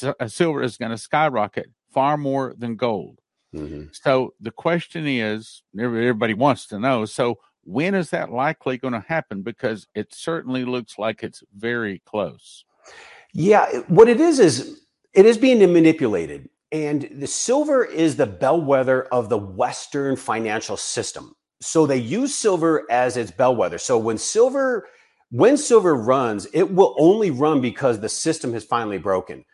uh, 0.02 0.28
silver 0.28 0.62
is 0.62 0.76
going 0.76 0.90
to 0.90 0.98
skyrocket 0.98 1.70
far 1.92 2.16
more 2.16 2.54
than 2.58 2.76
gold. 2.76 3.20
Mm-hmm. 3.54 3.84
So 3.92 4.34
the 4.40 4.50
question 4.50 5.06
is, 5.06 5.62
everybody 5.78 6.34
wants 6.34 6.66
to 6.68 6.78
know. 6.78 7.04
So 7.04 7.38
when 7.68 7.94
is 7.94 8.10
that 8.10 8.32
likely 8.32 8.78
going 8.78 8.94
to 8.94 9.04
happen? 9.06 9.42
Because 9.42 9.86
it 9.94 10.14
certainly 10.14 10.64
looks 10.64 10.98
like 10.98 11.22
it's 11.22 11.42
very 11.54 12.00
close. 12.06 12.64
Yeah, 13.34 13.66
what 13.88 14.08
it 14.08 14.20
is 14.20 14.40
is 14.40 14.80
it 15.12 15.26
is 15.26 15.36
being 15.36 15.58
manipulated. 15.72 16.48
And 16.72 17.08
the 17.12 17.26
silver 17.26 17.84
is 17.84 18.16
the 18.16 18.26
bellwether 18.26 19.04
of 19.04 19.28
the 19.28 19.38
Western 19.38 20.16
financial 20.16 20.76
system. 20.76 21.34
So 21.60 21.86
they 21.86 21.98
use 21.98 22.34
silver 22.34 22.86
as 22.90 23.16
its 23.16 23.30
bellwether. 23.30 23.78
So 23.78 23.98
when 23.98 24.18
silver 24.18 24.86
when 25.30 25.58
silver 25.58 25.94
runs, 25.94 26.46
it 26.54 26.72
will 26.72 26.94
only 26.98 27.30
run 27.30 27.60
because 27.60 28.00
the 28.00 28.08
system 28.08 28.54
has 28.54 28.64
finally 28.64 28.96
broken. 28.96 29.44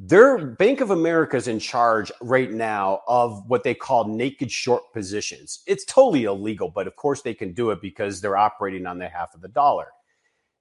Their 0.00 0.38
Bank 0.38 0.80
of 0.80 0.92
America 0.92 1.36
is 1.36 1.48
in 1.48 1.58
charge 1.58 2.12
right 2.20 2.52
now 2.52 3.00
of 3.08 3.42
what 3.48 3.64
they 3.64 3.74
call 3.74 4.06
naked 4.06 4.48
short 4.48 4.92
positions. 4.92 5.60
It's 5.66 5.84
totally 5.84 6.22
illegal, 6.22 6.70
but 6.70 6.86
of 6.86 6.94
course 6.94 7.22
they 7.22 7.34
can 7.34 7.52
do 7.52 7.72
it 7.72 7.80
because 7.82 8.20
they're 8.20 8.36
operating 8.36 8.86
on 8.86 9.00
the 9.00 9.08
half 9.08 9.34
of 9.34 9.40
the 9.40 9.48
dollar. 9.48 9.88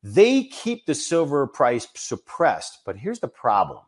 They 0.01 0.45
keep 0.45 0.87
the 0.87 0.95
silver 0.95 1.45
price 1.45 1.87
suppressed, 1.93 2.79
but 2.83 2.97
here's 2.97 3.19
the 3.19 3.27
problem. 3.27 3.83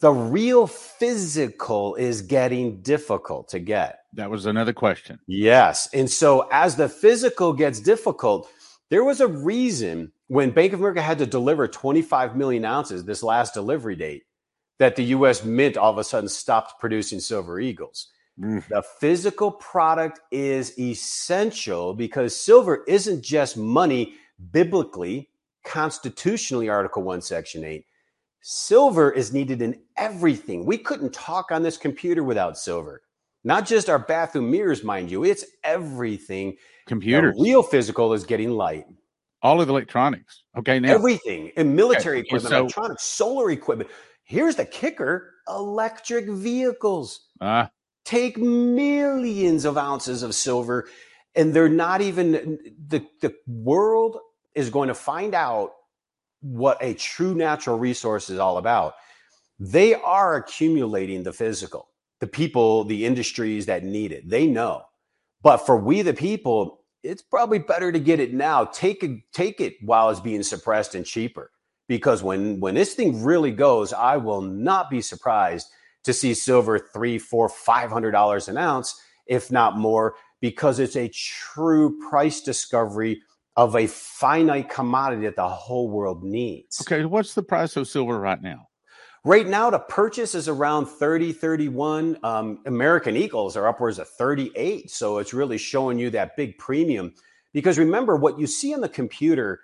The 0.00 0.12
real 0.12 0.66
physical 0.66 1.94
is 1.94 2.20
getting 2.20 2.82
difficult 2.82 3.48
to 3.48 3.60
get. 3.60 4.00
That 4.12 4.30
was 4.30 4.44
another 4.44 4.74
question. 4.74 5.20
Yes. 5.26 5.88
And 5.94 6.10
so 6.10 6.48
as 6.52 6.76
the 6.76 6.88
physical 6.90 7.54
gets 7.54 7.80
difficult, 7.80 8.50
there 8.90 9.04
was 9.04 9.22
a 9.22 9.28
reason 9.28 10.12
when 10.26 10.50
Bank 10.50 10.74
of 10.74 10.80
America 10.80 11.00
had 11.00 11.18
to 11.18 11.26
deliver 11.26 11.66
25 11.66 12.36
million 12.36 12.66
ounces 12.66 13.06
this 13.06 13.22
last 13.22 13.54
delivery 13.54 13.96
date 13.96 14.24
that 14.80 14.96
the 14.96 15.04
US 15.16 15.44
Mint 15.44 15.76
all 15.76 15.92
of 15.92 15.98
a 15.98 16.02
sudden 16.04 16.28
stopped 16.28 16.80
producing 16.80 17.20
silver 17.20 17.60
eagles. 17.60 18.08
Mm. 18.40 18.66
The 18.68 18.82
physical 18.82 19.50
product 19.52 20.20
is 20.32 20.76
essential 20.78 21.92
because 21.94 22.34
silver 22.34 22.82
isn't 22.88 23.22
just 23.22 23.58
money 23.58 24.14
biblically, 24.52 25.28
constitutionally, 25.64 26.70
Article 26.70 27.02
1, 27.02 27.20
Section 27.20 27.62
8. 27.62 27.84
Silver 28.40 29.10
is 29.12 29.34
needed 29.34 29.60
in 29.60 29.78
everything. 29.98 30.64
We 30.64 30.78
couldn't 30.78 31.12
talk 31.12 31.52
on 31.52 31.62
this 31.62 31.76
computer 31.76 32.24
without 32.24 32.56
silver. 32.58 33.02
not 33.44 33.66
just 33.66 33.88
our 33.88 33.98
bathroom 33.98 34.50
mirrors, 34.50 34.82
mind 34.84 35.10
you. 35.10 35.24
It's 35.24 35.44
everything. 35.64 36.56
Computers. 36.86 37.34
The 37.36 37.42
real 37.42 37.62
physical 37.62 38.12
is 38.14 38.24
getting 38.24 38.50
light. 38.50 38.84
All 39.42 39.60
of 39.62 39.66
the 39.66 39.72
electronics. 39.72 40.44
Okay, 40.58 40.78
now 40.78 40.92
everything 40.92 41.50
and 41.56 41.74
military 41.74 42.18
Okay, 42.18 42.26
equipment, 42.26 42.50
so- 42.50 42.60
electronics, 42.60 43.04
solar 43.04 43.50
equipment. 43.50 43.88
Here's 44.30 44.54
the 44.54 44.64
kicker: 44.64 45.34
electric 45.48 46.28
vehicles 46.28 47.26
uh, 47.40 47.66
take 48.04 48.38
millions 48.38 49.64
of 49.64 49.76
ounces 49.76 50.22
of 50.22 50.36
silver, 50.36 50.86
and 51.34 51.52
they're 51.52 51.68
not 51.68 52.00
even 52.00 52.56
the 52.86 53.04
the 53.20 53.34
world 53.48 54.18
is 54.54 54.70
going 54.70 54.86
to 54.86 54.94
find 54.94 55.34
out 55.34 55.72
what 56.42 56.78
a 56.80 56.94
true 56.94 57.34
natural 57.34 57.76
resource 57.76 58.30
is 58.30 58.38
all 58.38 58.58
about. 58.58 58.94
They 59.58 59.94
are 59.94 60.36
accumulating 60.36 61.24
the 61.24 61.32
physical, 61.32 61.88
the 62.20 62.28
people, 62.28 62.84
the 62.84 63.04
industries 63.04 63.66
that 63.66 63.82
need 63.82 64.12
it. 64.12 64.30
They 64.30 64.46
know. 64.46 64.84
But 65.42 65.56
for 65.56 65.76
we 65.76 66.02
the 66.02 66.14
people, 66.14 66.84
it's 67.02 67.22
probably 67.22 67.58
better 67.58 67.90
to 67.90 67.98
get 67.98 68.20
it 68.20 68.32
now. 68.32 68.64
Take 68.66 69.02
it, 69.02 69.22
take 69.32 69.60
it 69.60 69.74
while 69.82 70.08
it's 70.08 70.20
being 70.20 70.44
suppressed 70.44 70.94
and 70.94 71.04
cheaper. 71.04 71.50
Because 71.90 72.22
when 72.22 72.60
when 72.60 72.76
this 72.76 72.94
thing 72.94 73.24
really 73.24 73.50
goes, 73.50 73.92
I 73.92 74.16
will 74.16 74.42
not 74.42 74.90
be 74.90 75.00
surprised 75.00 75.66
to 76.04 76.12
see 76.12 76.34
silver 76.34 76.78
three, 76.78 77.18
four, 77.18 77.48
five 77.48 77.90
hundred 77.90 78.12
dollars 78.12 78.46
an 78.46 78.56
ounce, 78.56 78.94
if 79.26 79.50
not 79.50 79.76
more, 79.76 80.14
because 80.40 80.78
it's 80.78 80.94
a 80.94 81.08
true 81.08 81.98
price 82.08 82.42
discovery 82.42 83.20
of 83.56 83.74
a 83.74 83.88
finite 83.88 84.70
commodity 84.70 85.22
that 85.22 85.34
the 85.34 85.48
whole 85.48 85.90
world 85.90 86.22
needs. 86.22 86.80
okay, 86.80 87.04
what's 87.04 87.34
the 87.34 87.42
price 87.42 87.76
of 87.76 87.88
silver 87.88 88.20
right 88.20 88.40
now? 88.40 88.68
Right 89.24 89.48
now, 89.48 89.68
the 89.68 89.80
purchase 89.80 90.36
is 90.36 90.46
around 90.46 90.86
30, 90.86 91.32
31. 91.32 92.18
Um, 92.22 92.60
American 92.66 93.16
Eagles 93.16 93.56
are 93.56 93.66
upwards 93.66 93.98
of 93.98 94.08
38. 94.08 94.92
So 94.92 95.18
it's 95.18 95.34
really 95.34 95.58
showing 95.58 95.98
you 95.98 96.08
that 96.10 96.36
big 96.36 96.56
premium. 96.56 97.14
Because 97.52 97.80
remember, 97.80 98.14
what 98.14 98.38
you 98.38 98.46
see 98.46 98.72
on 98.74 98.80
the 98.80 98.88
computer 98.88 99.58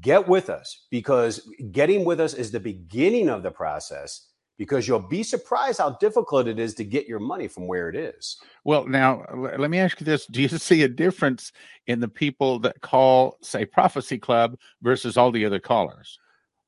Get 0.00 0.28
with 0.28 0.48
us 0.48 0.86
because 0.90 1.50
getting 1.72 2.04
with 2.04 2.20
us 2.20 2.32
is 2.32 2.52
the 2.52 2.60
beginning 2.60 3.28
of 3.28 3.42
the 3.42 3.50
process 3.50 4.28
because 4.60 4.86
you'll 4.86 4.98
be 4.98 5.22
surprised 5.22 5.78
how 5.78 5.92
difficult 5.92 6.46
it 6.46 6.58
is 6.58 6.74
to 6.74 6.84
get 6.84 7.06
your 7.06 7.18
money 7.18 7.48
from 7.48 7.66
where 7.66 7.88
it 7.88 7.96
is. 7.96 8.36
Well, 8.62 8.86
now 8.86 9.24
let 9.56 9.70
me 9.70 9.78
ask 9.78 9.98
you 9.98 10.04
this: 10.04 10.26
Do 10.30 10.42
you 10.42 10.48
see 10.48 10.82
a 10.82 10.88
difference 10.88 11.50
in 11.86 11.98
the 11.98 12.08
people 12.08 12.58
that 12.58 12.82
call, 12.82 13.38
say, 13.40 13.64
Prophecy 13.64 14.18
Club 14.18 14.58
versus 14.82 15.16
all 15.16 15.32
the 15.32 15.46
other 15.46 15.60
callers? 15.60 16.18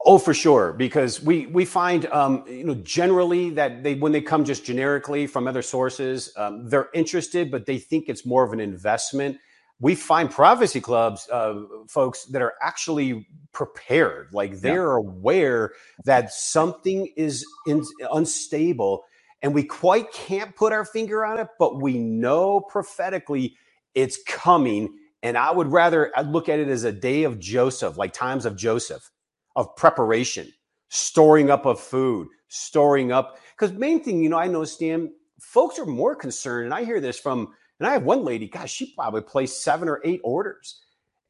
Oh, 0.07 0.17
for 0.17 0.33
sure, 0.33 0.73
because 0.73 1.23
we 1.23 1.47
we 1.49 1.67
find 1.67 2.07
um, 2.07 2.45
you 2.49 2.65
know 2.65 2.77
generally 2.77 3.51
that 3.51 3.83
they 3.83 3.95
when 3.95 4.11
they 4.11 4.23
come 4.23 4.47
just 4.47 4.65
generically 4.65 5.27
from 5.27 5.47
other 5.47 5.61
sources, 5.61 6.33
um, 6.39 6.71
they're 6.71 6.89
interested, 6.95 7.51
but 7.51 7.67
they 7.67 7.77
think 7.77 8.09
it's 8.09 8.25
more 8.25 8.43
of 8.43 8.55
an 8.55 8.61
investment. 8.61 9.37
We 9.83 9.97
find 9.97 10.31
Prophecy 10.31 10.81
Club's, 10.81 11.29
uh, 11.29 11.65
folks 11.89 12.27
that 12.27 12.41
are 12.41 12.55
actually 12.63 13.27
prepared, 13.53 14.29
like 14.33 14.61
they're 14.61 14.93
aware 14.93 15.73
that 16.05 16.33
something 16.33 17.09
is 17.17 17.45
in, 17.67 17.83
unstable, 18.13 19.03
and 19.43 19.53
we 19.53 19.65
quite 19.65 20.13
can't 20.13 20.55
put 20.55 20.73
our 20.73 20.85
finger 20.85 21.25
on 21.25 21.41
it, 21.41 21.49
but 21.59 21.83
we 21.83 21.99
know 21.99 22.61
prophetically 22.61 23.57
it's 23.97 24.23
coming. 24.23 24.89
And 25.25 25.37
I 25.37 25.51
would 25.51 25.67
rather 25.73 26.13
I'd 26.17 26.29
look 26.29 26.49
at 26.49 26.61
it 26.61 26.69
as 26.69 26.85
a 26.85 26.93
day 26.93 27.25
of 27.25 27.41
Joseph, 27.41 27.99
like 27.99 28.13
times 28.13 28.47
of 28.47 28.57
Joseph 28.57 29.11
of 29.57 29.75
preparation, 29.75 30.53
storing 30.91 31.51
up 31.51 31.67
of 31.67 31.81
food, 31.81 32.29
storing 32.47 33.11
up. 33.11 33.37
Because 33.59 33.77
main 33.77 34.03
thing, 34.05 34.23
you 34.23 34.29
know, 34.29 34.39
I 34.39 34.47
know, 34.47 34.63
Stan, 34.63 35.13
folks 35.41 35.81
are 35.81 35.87
more 35.87 36.15
concerned, 36.15 36.67
and 36.67 36.75
I 36.75 36.85
hear 36.85 37.01
this 37.01 37.19
from, 37.19 37.53
and 37.83 37.91
I 37.91 37.95
have 37.95 38.05
one 38.05 38.25
lady, 38.25 38.47
gosh, 38.47 38.73
she 38.73 38.95
probably 38.95 39.23
placed 39.23 39.65
seven 39.65 39.89
or 39.89 40.01
eight 40.05 40.21
orders, 40.23 40.81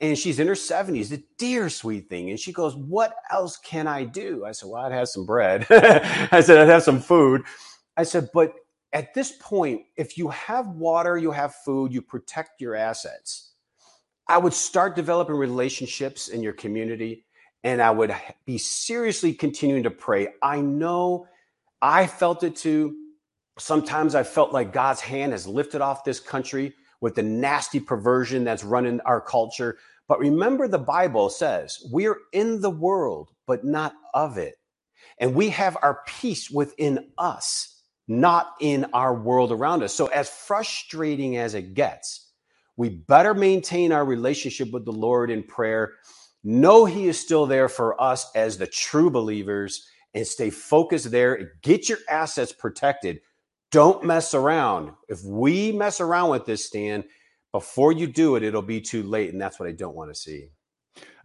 and 0.01 0.19
she's 0.19 0.39
in 0.39 0.49
her 0.49 0.53
70s, 0.53 1.09
the 1.09 1.23
dear 1.39 1.71
sweet 1.71 2.11
thing. 2.11 2.29
And 2.29 2.39
she 2.39 2.53
goes, 2.53 2.77
What 2.77 3.15
else 3.31 3.57
can 3.57 3.87
I 3.87 4.05
do? 4.05 4.45
I 4.45 4.53
said, 4.53 4.69
Well, 4.69 4.85
I'd 4.85 4.93
have 4.93 5.09
some 5.09 5.25
bread. 5.25 5.67
I 5.71 6.43
said, 6.43 6.59
I'd 6.59 6.69
have 6.69 6.83
some 6.83 7.01
food. 7.01 7.45
I 7.97 8.03
said, 8.03 8.29
But 8.35 8.53
at 8.93 9.15
this 9.15 9.33
point, 9.41 9.81
if 9.97 10.19
you 10.19 10.29
have 10.29 10.67
water, 10.69 11.17
you 11.17 11.31
have 11.31 11.55
food, 11.65 11.91
you 11.91 12.03
protect 12.03 12.61
your 12.61 12.75
assets. 12.75 13.55
I 14.29 14.37
would 14.37 14.53
start 14.53 14.95
developing 14.95 15.37
relationships 15.37 16.29
in 16.29 16.43
your 16.43 16.53
community 16.53 17.25
and 17.65 17.81
I 17.81 17.91
would 17.91 18.15
be 18.45 18.59
seriously 18.59 19.33
continuing 19.33 19.85
to 19.85 19.91
pray. 19.91 20.29
I 20.43 20.61
know 20.61 21.29
I 21.81 22.07
felt 22.07 22.43
it 22.43 22.57
too. 22.57 22.95
Sometimes 23.59 24.15
I 24.15 24.23
felt 24.23 24.53
like 24.53 24.73
God's 24.73 25.01
hand 25.01 25.33
has 25.33 25.47
lifted 25.47 25.81
off 25.81 26.05
this 26.05 26.21
country 26.21 26.75
with 27.01 27.15
the 27.15 27.23
nasty 27.23 27.81
perversion 27.81 28.45
that's 28.45 28.65
running 28.65 29.01
our 29.03 29.21
culture. 29.21 29.79
But 30.09 30.21
remember, 30.21 30.69
the 30.69 30.79
Bible 30.79 31.29
says 31.29 31.79
we're 31.91 32.19
in 32.33 32.61
the 32.61 32.71
world, 32.71 33.31
but 33.47 33.65
not 33.65 33.95
of 34.15 34.39
it. 34.39 34.55
And 35.19 35.35
we 35.35 35.51
have 35.51 35.77
our 35.83 36.01
peace 36.07 36.51
within 36.51 37.11
us, 37.19 37.83
not 38.09 38.55
in 38.61 38.87
our 38.93 39.15
world 39.15 39.53
around 39.53 39.83
us. 39.83 39.95
So, 39.95 40.07
as 40.07 40.29
frustrating 40.29 41.37
as 41.37 41.55
it 41.55 41.75
gets, 41.75 42.31
we 42.77 42.89
better 42.89 43.35
maintain 43.35 43.93
our 43.93 44.05
relationship 44.05 44.71
with 44.73 44.85
the 44.85 44.93
Lord 44.93 45.31
in 45.31 45.43
prayer 45.43 45.93
know 46.45 46.85
he 46.85 47.07
is 47.07 47.19
still 47.19 47.47
there 47.47 47.69
for 47.69 48.01
us 48.03 48.31
as 48.35 48.59
the 48.59 48.67
true 48.67 49.11
believers 49.11 49.87
and 50.15 50.27
stay 50.27 50.51
focused 50.51 51.11
there 51.11 51.53
get 51.63 51.89
your 51.89 51.99
assets 52.09 52.53
protected 52.53 53.21
don't 53.73 54.05
mess 54.05 54.35
around 54.35 54.93
if 55.09 55.23
we 55.25 55.73
mess 55.73 56.01
around 56.01 56.31
with 56.31 56.47
this 56.47 56.65
stan 56.65 57.03
before 57.51 57.93
you 57.93 58.07
do 58.07 58.37
it 58.37 58.45
it'll 58.45 58.63
be 58.63 58.81
too 58.81 59.03
late 59.03 59.33
and 59.33 59.41
that's 59.41 59.59
what 59.59 59.69
i 59.69 59.73
don't 59.73 59.97
want 59.97 60.11
to 60.11 60.15
see 60.15 60.49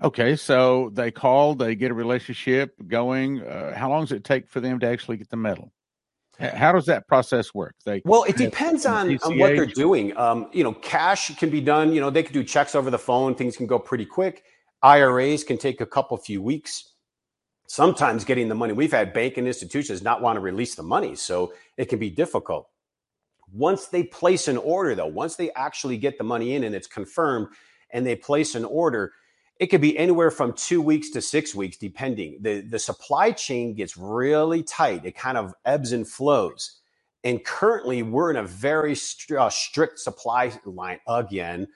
Okay, 0.03 0.35
so 0.35 0.91
they 0.93 1.11
call, 1.11 1.55
they 1.55 1.75
get 1.75 1.91
a 1.91 1.93
relationship 1.93 2.73
going. 2.87 3.41
Uh, 3.41 3.75
how 3.75 3.89
long 3.89 4.03
does 4.03 4.11
it 4.11 4.23
take 4.23 4.47
for 4.47 4.59
them 4.59 4.79
to 4.79 4.87
actually 4.87 5.17
get 5.17 5.29
the 5.29 5.37
metal? 5.37 5.73
H- 6.39 6.53
How 6.53 6.71
does 6.71 6.85
that 6.85 7.07
process 7.07 7.53
work? 7.53 7.75
They 7.85 8.01
well 8.05 8.23
it 8.23 8.37
depends 8.37 8.85
on, 8.85 9.17
on 9.23 9.39
what 9.39 9.55
they're 9.55 9.65
doing 9.65 10.15
um, 10.17 10.49
you 10.53 10.63
know 10.63 10.73
cash 10.73 11.35
can 11.37 11.49
be 11.49 11.61
done 11.61 11.93
you 11.93 11.99
know 11.99 12.09
they 12.09 12.23
can 12.23 12.33
do 12.33 12.43
checks 12.43 12.75
over 12.75 12.91
the 12.91 12.99
phone 12.99 13.33
things 13.33 13.57
can 13.57 13.65
go 13.65 13.79
pretty 13.79 14.05
quick 14.05 14.43
iras 14.83 15.43
can 15.43 15.57
take 15.57 15.81
a 15.81 15.85
couple 15.85 16.15
few 16.17 16.41
weeks 16.41 16.93
sometimes 17.67 18.23
getting 18.25 18.47
the 18.47 18.55
money. 18.55 18.73
We've 18.73 18.91
had 18.91 19.13
banking 19.13 19.45
institutions 19.45 20.01
not 20.01 20.21
want 20.21 20.37
to 20.37 20.41
release 20.41 20.75
the 20.75 20.83
money, 20.83 21.15
so 21.15 21.53
it 21.75 21.85
can 21.85 21.99
be 21.99 22.09
difficult. 22.09 22.69
Once 23.53 23.87
they 23.87 24.03
place 24.03 24.47
an 24.47 24.57
order, 24.57 24.95
though, 24.95 25.05
once 25.05 25.35
they 25.35 25.51
actually 25.51 25.97
get 25.97 26.17
the 26.17 26.23
money 26.23 26.55
in 26.55 26.63
and 26.63 26.73
it's 26.73 26.87
confirmed 26.87 27.47
and 27.91 28.05
they 28.05 28.15
place 28.15 28.55
an 28.55 28.65
order, 28.65 29.13
it 29.59 29.67
could 29.67 29.81
be 29.81 29.97
anywhere 29.97 30.31
from 30.31 30.53
two 30.53 30.81
weeks 30.81 31.09
to 31.11 31.21
six 31.21 31.53
weeks, 31.55 31.77
depending. 31.77 32.37
The, 32.41 32.61
the 32.61 32.79
supply 32.79 33.31
chain 33.31 33.73
gets 33.73 33.97
really 33.97 34.63
tight, 34.63 35.05
it 35.05 35.15
kind 35.15 35.37
of 35.37 35.53
ebbs 35.65 35.91
and 35.91 36.07
flows. 36.07 36.79
And 37.23 37.43
currently, 37.43 38.03
we're 38.03 38.29
in 38.29 38.37
a 38.37 38.43
very 38.43 38.95
uh, 39.37 39.49
strict 39.49 39.99
supply 39.99 40.51
line 40.65 40.99
again, 41.07 41.67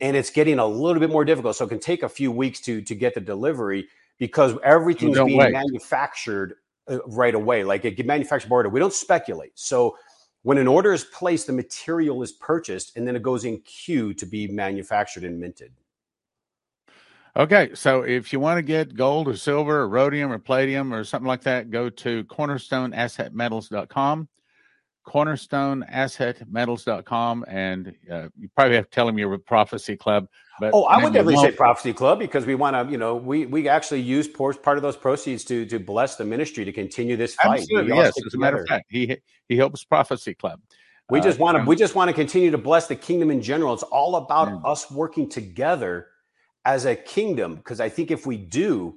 and 0.00 0.16
it's 0.16 0.30
getting 0.30 0.58
a 0.58 0.66
little 0.66 0.98
bit 0.98 1.10
more 1.10 1.24
difficult. 1.24 1.54
So 1.56 1.66
it 1.66 1.68
can 1.68 1.78
take 1.78 2.02
a 2.02 2.08
few 2.08 2.32
weeks 2.32 2.60
to 2.62 2.80
to 2.82 2.94
get 2.94 3.14
the 3.14 3.20
delivery 3.20 3.88
because 4.20 4.54
everything's 4.62 5.18
being 5.18 5.36
wait. 5.36 5.50
manufactured 5.50 6.54
uh, 6.88 6.98
right 7.06 7.34
away. 7.34 7.64
Like 7.64 7.84
a 7.86 8.02
manufactured 8.04 8.52
order, 8.52 8.68
we 8.68 8.78
don't 8.78 8.92
speculate. 8.92 9.58
So 9.58 9.96
when 10.42 10.58
an 10.58 10.68
order 10.68 10.92
is 10.92 11.02
placed, 11.04 11.48
the 11.48 11.54
material 11.54 12.22
is 12.22 12.30
purchased 12.32 12.96
and 12.96 13.08
then 13.08 13.16
it 13.16 13.22
goes 13.22 13.44
in 13.44 13.60
queue 13.62 14.14
to 14.14 14.26
be 14.26 14.46
manufactured 14.46 15.24
and 15.24 15.40
minted. 15.40 15.72
Okay, 17.36 17.70
so 17.74 18.02
if 18.02 18.32
you 18.32 18.40
want 18.40 18.58
to 18.58 18.62
get 18.62 18.94
gold 18.94 19.28
or 19.28 19.36
silver 19.36 19.80
or 19.80 19.88
rhodium 19.88 20.32
or 20.32 20.38
palladium 20.38 20.92
or 20.92 21.04
something 21.04 21.28
like 21.28 21.42
that, 21.42 21.70
go 21.70 21.88
to 21.88 22.24
cornerstoneassetmetals.com 22.24 24.28
cornerstoneassetmetals.com 25.10 27.44
and 27.48 27.94
uh, 28.10 28.28
you 28.38 28.48
probably 28.54 28.76
have 28.76 28.84
to 28.84 28.90
tell 28.90 29.06
them 29.06 29.18
you're 29.18 29.28
with 29.28 29.44
prophecy 29.44 29.96
club 29.96 30.28
but 30.60 30.70
oh 30.72 30.84
i 30.84 31.02
would 31.02 31.12
definitely 31.12 31.36
say 31.36 31.50
prophecy 31.50 31.92
club 31.92 32.20
because 32.20 32.46
we 32.46 32.54
want 32.54 32.76
to 32.76 32.86
you 32.90 32.98
know 32.98 33.16
we 33.16 33.46
we 33.46 33.68
actually 33.68 34.00
use 34.00 34.28
part 34.28 34.76
of 34.76 34.82
those 34.82 34.96
proceeds 34.96 35.42
to 35.42 35.66
to 35.66 35.80
bless 35.80 36.14
the 36.14 36.24
ministry 36.24 36.64
to 36.64 36.70
continue 36.72 37.16
this 37.16 37.34
fight. 37.34 37.58
Absolutely, 37.60 37.96
yes 37.96 38.14
as 38.24 38.34
a 38.34 38.38
matter 38.38 38.58
of 38.58 38.68
fact 38.68 38.84
he 38.88 39.16
he 39.48 39.56
helps 39.56 39.82
prophecy 39.82 40.34
club. 40.34 40.60
We 41.08 41.18
uh, 41.18 41.22
just 41.22 41.40
want 41.40 41.58
to 41.58 41.64
we 41.64 41.74
just 41.74 41.96
want 41.96 42.08
to 42.08 42.14
continue 42.14 42.52
to 42.52 42.58
bless 42.58 42.86
the 42.86 42.94
kingdom 42.94 43.32
in 43.32 43.42
general. 43.42 43.74
It's 43.74 43.82
all 43.82 44.14
about 44.16 44.48
mm. 44.48 44.64
us 44.64 44.88
working 44.90 45.28
together 45.28 46.06
as 46.64 46.84
a 46.84 46.94
kingdom 46.94 47.56
because 47.56 47.80
i 47.80 47.88
think 47.88 48.10
if 48.10 48.26
we 48.26 48.36
do 48.36 48.94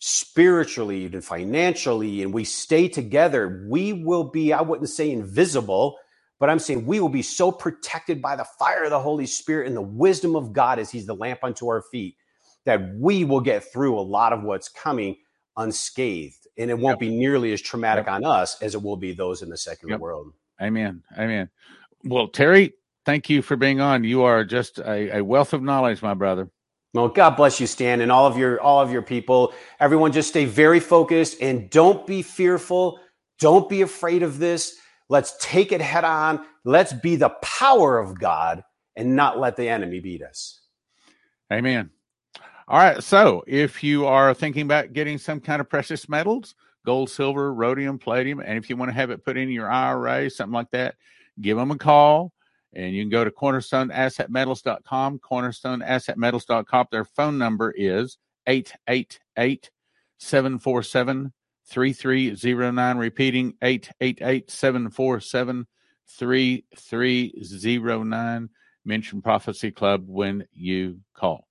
spiritually 0.00 1.04
and 1.04 1.24
financially 1.24 2.22
and 2.22 2.32
we 2.32 2.42
stay 2.42 2.88
together, 2.88 3.66
we 3.68 3.92
will 3.92 4.24
be, 4.24 4.52
I 4.52 4.62
wouldn't 4.62 4.88
say 4.88 5.10
invisible, 5.10 5.98
but 6.38 6.48
I'm 6.48 6.58
saying 6.58 6.86
we 6.86 7.00
will 7.00 7.10
be 7.10 7.22
so 7.22 7.52
protected 7.52 8.20
by 8.20 8.34
the 8.34 8.46
fire 8.58 8.84
of 8.84 8.90
the 8.90 8.98
Holy 8.98 9.26
Spirit 9.26 9.68
and 9.68 9.76
the 9.76 9.82
wisdom 9.82 10.34
of 10.34 10.52
God 10.52 10.78
as 10.78 10.90
He's 10.90 11.06
the 11.06 11.14
lamp 11.14 11.40
unto 11.44 11.68
our 11.68 11.82
feet 11.82 12.16
that 12.64 12.94
we 12.96 13.24
will 13.24 13.40
get 13.40 13.70
through 13.72 13.98
a 13.98 14.00
lot 14.00 14.32
of 14.32 14.42
what's 14.42 14.68
coming 14.68 15.16
unscathed. 15.56 16.46
And 16.58 16.70
it 16.70 16.78
won't 16.78 17.00
yep. 17.00 17.10
be 17.10 17.16
nearly 17.16 17.52
as 17.52 17.60
traumatic 17.60 18.06
yep. 18.06 18.16
on 18.16 18.24
us 18.24 18.60
as 18.62 18.74
it 18.74 18.82
will 18.82 18.96
be 18.96 19.12
those 19.12 19.42
in 19.42 19.50
the 19.50 19.56
secular 19.56 19.92
yep. 19.92 20.00
world. 20.00 20.32
Amen. 20.60 21.02
Amen. 21.18 21.50
Well, 22.04 22.28
Terry, 22.28 22.72
thank 23.04 23.28
you 23.28 23.42
for 23.42 23.56
being 23.56 23.80
on. 23.80 24.04
You 24.04 24.22
are 24.22 24.44
just 24.44 24.78
a, 24.78 25.18
a 25.18 25.24
wealth 25.24 25.52
of 25.52 25.62
knowledge, 25.62 26.02
my 26.02 26.14
brother. 26.14 26.50
Well, 26.92 27.08
God 27.08 27.36
bless 27.36 27.60
you, 27.60 27.66
Stan, 27.66 28.00
and 28.00 28.10
all 28.10 28.26
of 28.26 28.36
your 28.36 28.60
all 28.60 28.80
of 28.80 28.90
your 28.90 29.02
people. 29.02 29.54
Everyone, 29.78 30.12
just 30.12 30.30
stay 30.30 30.44
very 30.44 30.80
focused 30.80 31.40
and 31.40 31.70
don't 31.70 32.06
be 32.06 32.22
fearful. 32.22 32.98
Don't 33.38 33.68
be 33.68 33.82
afraid 33.82 34.22
of 34.22 34.38
this. 34.38 34.76
Let's 35.08 35.36
take 35.40 35.72
it 35.72 35.80
head 35.80 36.04
on. 36.04 36.44
Let's 36.64 36.92
be 36.92 37.16
the 37.16 37.30
power 37.42 37.98
of 37.98 38.18
God 38.18 38.64
and 38.96 39.16
not 39.16 39.38
let 39.38 39.56
the 39.56 39.68
enemy 39.68 40.00
beat 40.00 40.22
us. 40.22 40.60
Amen. 41.52 41.90
All 42.68 42.78
right. 42.78 43.02
So, 43.02 43.44
if 43.46 43.82
you 43.82 44.06
are 44.06 44.34
thinking 44.34 44.62
about 44.62 44.92
getting 44.92 45.18
some 45.18 45.40
kind 45.40 45.60
of 45.60 45.68
precious 45.68 46.08
metals, 46.08 46.54
gold, 46.84 47.10
silver, 47.10 47.52
rhodium, 47.54 47.98
palladium, 47.98 48.40
and 48.40 48.58
if 48.58 48.68
you 48.68 48.76
want 48.76 48.90
to 48.90 48.94
have 48.94 49.10
it 49.10 49.24
put 49.24 49.36
in 49.36 49.48
your 49.48 49.70
IRA, 49.70 50.28
something 50.28 50.54
like 50.54 50.70
that, 50.72 50.96
give 51.40 51.56
them 51.56 51.70
a 51.70 51.78
call. 51.78 52.32
And 52.72 52.94
you 52.94 53.02
can 53.02 53.10
go 53.10 53.24
to 53.24 53.30
cornerstoneassetmetals.com, 53.30 55.18
cornerstoneassetmetals.com. 55.18 56.86
Their 56.90 57.04
phone 57.04 57.36
number 57.38 57.74
is 57.76 58.16
888 58.46 59.70
747 60.18 61.32
3309. 61.66 62.96
Repeating 62.96 63.54
888 63.62 64.50
747 64.50 65.66
3309. 66.06 68.48
Mention 68.84 69.22
Prophecy 69.22 69.70
Club 69.70 70.04
when 70.06 70.44
you 70.52 70.98
call. 71.14 71.46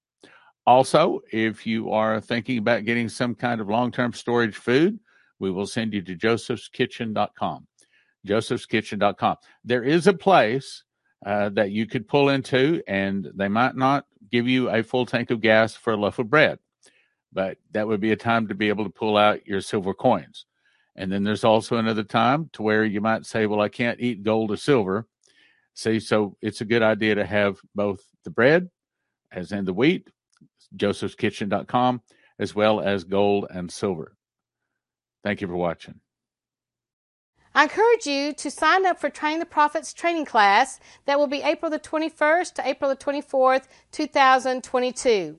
Also, 0.66 1.22
if 1.32 1.66
you 1.66 1.92
are 1.92 2.20
thinking 2.22 2.60
about 2.60 2.86
getting 2.86 3.10
some 3.10 3.36
kind 3.36 3.60
of 3.62 3.70
long 3.70 3.92
term 3.92 4.14
storage 4.14 4.56
food, 4.56 5.00
we 5.40 5.52
will 5.52 5.66
send 5.66 5.94
you 5.94 6.02
to 6.02 6.16
josephskitchen.com. 6.16 7.68
Josephskitchen.com. 8.28 9.38
There 9.64 9.84
is 9.84 10.08
a 10.08 10.14
place 10.14 10.84
uh, 11.26 11.50
that 11.50 11.72
you 11.72 11.86
could 11.86 12.08
pull 12.08 12.30
into, 12.30 12.82
and 12.88 13.30
they 13.36 13.48
might 13.48 13.76
not 13.76 14.06
give 14.32 14.48
you 14.48 14.70
a 14.70 14.84
full 14.84 15.06
tank 15.06 15.32
of 15.32 15.42
gas 15.42 15.76
for 15.76 15.94
a 15.94 15.98
loaf 15.98 16.20
of 16.20 16.30
bread, 16.30 16.60
but 17.34 17.58
that 17.72 17.88
would 17.88 18.00
be 18.00 18.12
a 18.12 18.16
time 18.16 18.48
to 18.48 18.56
be 18.56 18.70
able 18.70 18.84
to 18.84 18.90
pull 18.90 19.18
out 19.18 19.46
your 19.46 19.62
silver 19.62 19.94
coins. 19.94 20.46
And 20.96 21.12
then 21.12 21.24
there's 21.24 21.44
also 21.44 21.78
another 21.78 22.04
time 22.04 22.50
to 22.54 22.62
where 22.62 22.84
you 22.84 23.02
might 23.02 23.26
say, 23.26 23.46
Well, 23.46 23.62
I 23.62 23.70
can't 23.70 24.00
eat 24.00 24.24
gold 24.24 24.52
or 24.52 24.58
silver. 24.58 25.08
See, 25.74 26.00
so 26.00 26.36
it's 26.42 26.62
a 26.62 26.66
good 26.66 26.84
idea 26.84 27.16
to 27.16 27.26
have 27.26 27.58
both 27.74 28.02
the 28.26 28.30
bread, 28.30 28.70
as 29.32 29.52
in 29.52 29.64
the 29.64 29.74
wheat, 29.74 30.10
josephskitchen.com, 30.76 32.02
as 32.38 32.54
well 32.54 32.82
as 32.82 33.04
gold 33.06 33.48
and 33.50 33.72
silver. 33.72 34.16
Thank 35.24 35.42
you 35.42 35.48
for 35.48 35.56
watching. 35.56 36.00
I 37.60 37.64
encourage 37.64 38.08
you 38.08 38.32
to 38.36 38.50
sign 38.50 38.86
up 38.86 39.02
for 39.02 39.10
Train 39.10 39.40
the 39.40 39.46
Prophets 39.46 39.92
training 39.92 40.24
class 40.24 40.80
that 41.06 41.20
will 41.20 41.28
be 41.28 41.42
April 41.42 41.70
the 41.70 41.78
21st 41.78 42.54
to 42.54 42.66
April 42.66 42.90
the 42.90 42.96
24th, 42.96 43.64
2022. 43.92 45.38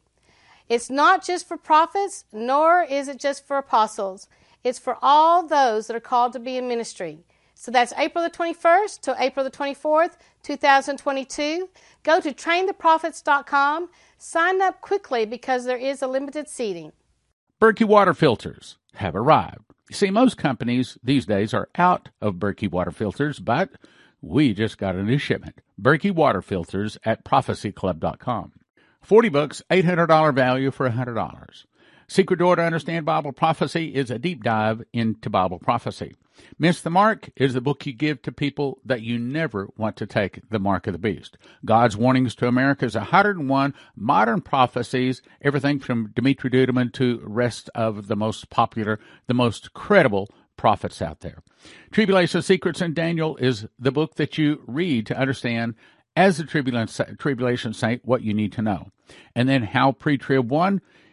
It's 0.68 0.90
not 0.90 1.24
just 1.24 1.48
for 1.48 1.56
prophets, 1.56 2.26
nor 2.30 2.82
is 2.82 3.08
it 3.08 3.18
just 3.18 3.46
for 3.46 3.56
apostles. 3.56 4.28
It's 4.62 4.78
for 4.78 4.98
all 5.00 5.46
those 5.46 5.86
that 5.86 5.96
are 5.96 5.98
called 5.98 6.34
to 6.34 6.38
be 6.38 6.58
in 6.58 6.68
ministry. 6.68 7.20
So 7.54 7.70
that's 7.70 7.94
April 7.96 8.22
the 8.22 8.28
21st 8.28 9.00
to 9.00 9.16
April 9.18 9.42
the 9.42 9.50
24th, 9.50 10.18
2022. 10.42 11.70
Go 12.02 12.20
to 12.20 12.34
traintheprophets.com. 12.34 13.88
Sign 14.18 14.60
up 14.60 14.82
quickly 14.82 15.24
because 15.24 15.64
there 15.64 15.78
is 15.78 16.02
a 16.02 16.06
limited 16.06 16.50
seating. 16.50 16.92
Berkey 17.58 17.86
water 17.86 18.12
filters 18.12 18.76
have 18.96 19.16
arrived. 19.16 19.64
You 19.90 19.96
see, 19.96 20.10
most 20.10 20.36
companies 20.36 20.98
these 21.02 21.26
days 21.26 21.52
are 21.52 21.68
out 21.74 22.10
of 22.20 22.36
Berkey 22.36 22.70
water 22.70 22.92
filters, 22.92 23.40
but 23.40 23.70
we 24.22 24.54
just 24.54 24.78
got 24.78 24.94
a 24.94 25.02
new 25.02 25.18
shipment. 25.18 25.60
Berkey 25.82 26.12
water 26.12 26.40
filters 26.42 26.96
at 27.04 27.24
prophecyclub.com. 27.24 28.52
40 29.02 29.28
bucks, 29.30 29.62
$800 29.68 30.32
value 30.32 30.70
for 30.70 30.88
$100. 30.88 31.64
Secret 32.10 32.40
Door 32.40 32.56
to 32.56 32.62
Understand 32.62 33.06
Bible 33.06 33.30
Prophecy 33.30 33.94
is 33.94 34.10
a 34.10 34.18
deep 34.18 34.42
dive 34.42 34.82
into 34.92 35.30
Bible 35.30 35.60
prophecy. 35.60 36.16
Miss 36.58 36.80
the 36.80 36.90
Mark 36.90 37.30
is 37.36 37.54
the 37.54 37.60
book 37.60 37.86
you 37.86 37.92
give 37.92 38.20
to 38.22 38.32
people 38.32 38.80
that 38.84 39.02
you 39.02 39.16
never 39.16 39.68
want 39.76 39.94
to 39.98 40.06
take 40.06 40.40
the 40.50 40.58
mark 40.58 40.88
of 40.88 40.92
the 40.92 40.98
beast. 40.98 41.38
God's 41.64 41.96
Warnings 41.96 42.34
to 42.34 42.48
America 42.48 42.84
is 42.84 42.96
101 42.96 43.74
modern 43.94 44.40
prophecies, 44.40 45.22
everything 45.40 45.78
from 45.78 46.10
Dimitri 46.16 46.50
Duduman 46.50 46.92
to 46.94 47.22
rest 47.22 47.70
of 47.76 48.08
the 48.08 48.16
most 48.16 48.50
popular, 48.50 48.98
the 49.28 49.34
most 49.34 49.72
credible 49.72 50.28
prophets 50.56 51.00
out 51.00 51.20
there. 51.20 51.44
Tribulation 51.92 52.42
Secrets 52.42 52.80
and 52.80 52.92
Daniel 52.92 53.36
is 53.36 53.68
the 53.78 53.92
book 53.92 54.16
that 54.16 54.36
you 54.36 54.64
read 54.66 55.06
to 55.06 55.16
understand 55.16 55.76
as 56.16 56.40
a 56.40 56.44
tribulation 56.44 57.72
saint 57.72 58.04
what 58.04 58.22
you 58.22 58.34
need 58.34 58.50
to 58.54 58.62
know. 58.62 58.88
And 59.36 59.48
then 59.48 59.62
how 59.62 59.92
pre-trib 59.92 60.50
one, 60.50 60.80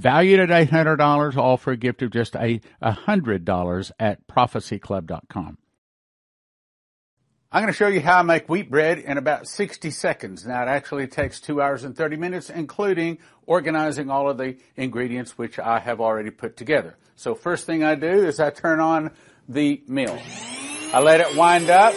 valued 0.00 0.40
at 0.40 0.48
$800, 0.48 1.36
all 1.36 1.56
for 1.56 1.72
a 1.72 1.76
gift 1.76 2.02
of 2.02 2.10
just 2.10 2.34
a 2.34 2.60
$100 2.82 3.90
at 3.98 4.26
prophecyclub.com. 4.26 5.58
I'm 7.52 7.62
going 7.62 7.72
to 7.72 7.76
show 7.76 7.88
you 7.88 8.00
how 8.00 8.20
I 8.20 8.22
make 8.22 8.48
wheat 8.48 8.70
bread 8.70 8.98
in 8.98 9.18
about 9.18 9.48
60 9.48 9.90
seconds. 9.90 10.46
Now 10.46 10.62
it 10.62 10.68
actually 10.68 11.08
takes 11.08 11.40
two 11.40 11.60
hours 11.60 11.82
and 11.82 11.96
30 11.96 12.16
minutes, 12.16 12.48
including 12.48 13.18
organizing 13.44 14.08
all 14.08 14.30
of 14.30 14.38
the 14.38 14.56
ingredients 14.76 15.36
which 15.36 15.58
I 15.58 15.80
have 15.80 16.00
already 16.00 16.30
put 16.30 16.56
together. 16.56 16.96
So 17.16 17.34
first 17.34 17.66
thing 17.66 17.82
I 17.82 17.96
do 17.96 18.06
is 18.06 18.38
I 18.38 18.50
turn 18.50 18.78
on 18.78 19.10
the 19.48 19.82
mill. 19.88 20.16
I 20.92 21.00
let 21.00 21.20
it 21.20 21.36
wind 21.36 21.70
up 21.70 21.94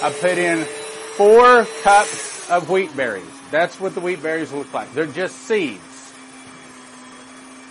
I 0.00 0.12
put 0.12 0.38
in 0.38 0.64
four 1.16 1.66
cups 1.82 2.48
of 2.48 2.70
wheat 2.70 2.96
berries. 2.96 3.24
That's 3.50 3.80
what 3.80 3.94
the 3.94 4.00
wheat 4.00 4.22
berries 4.22 4.52
look 4.52 4.72
like. 4.72 4.92
They're 4.92 5.06
just 5.06 5.34
seeds. 5.40 5.87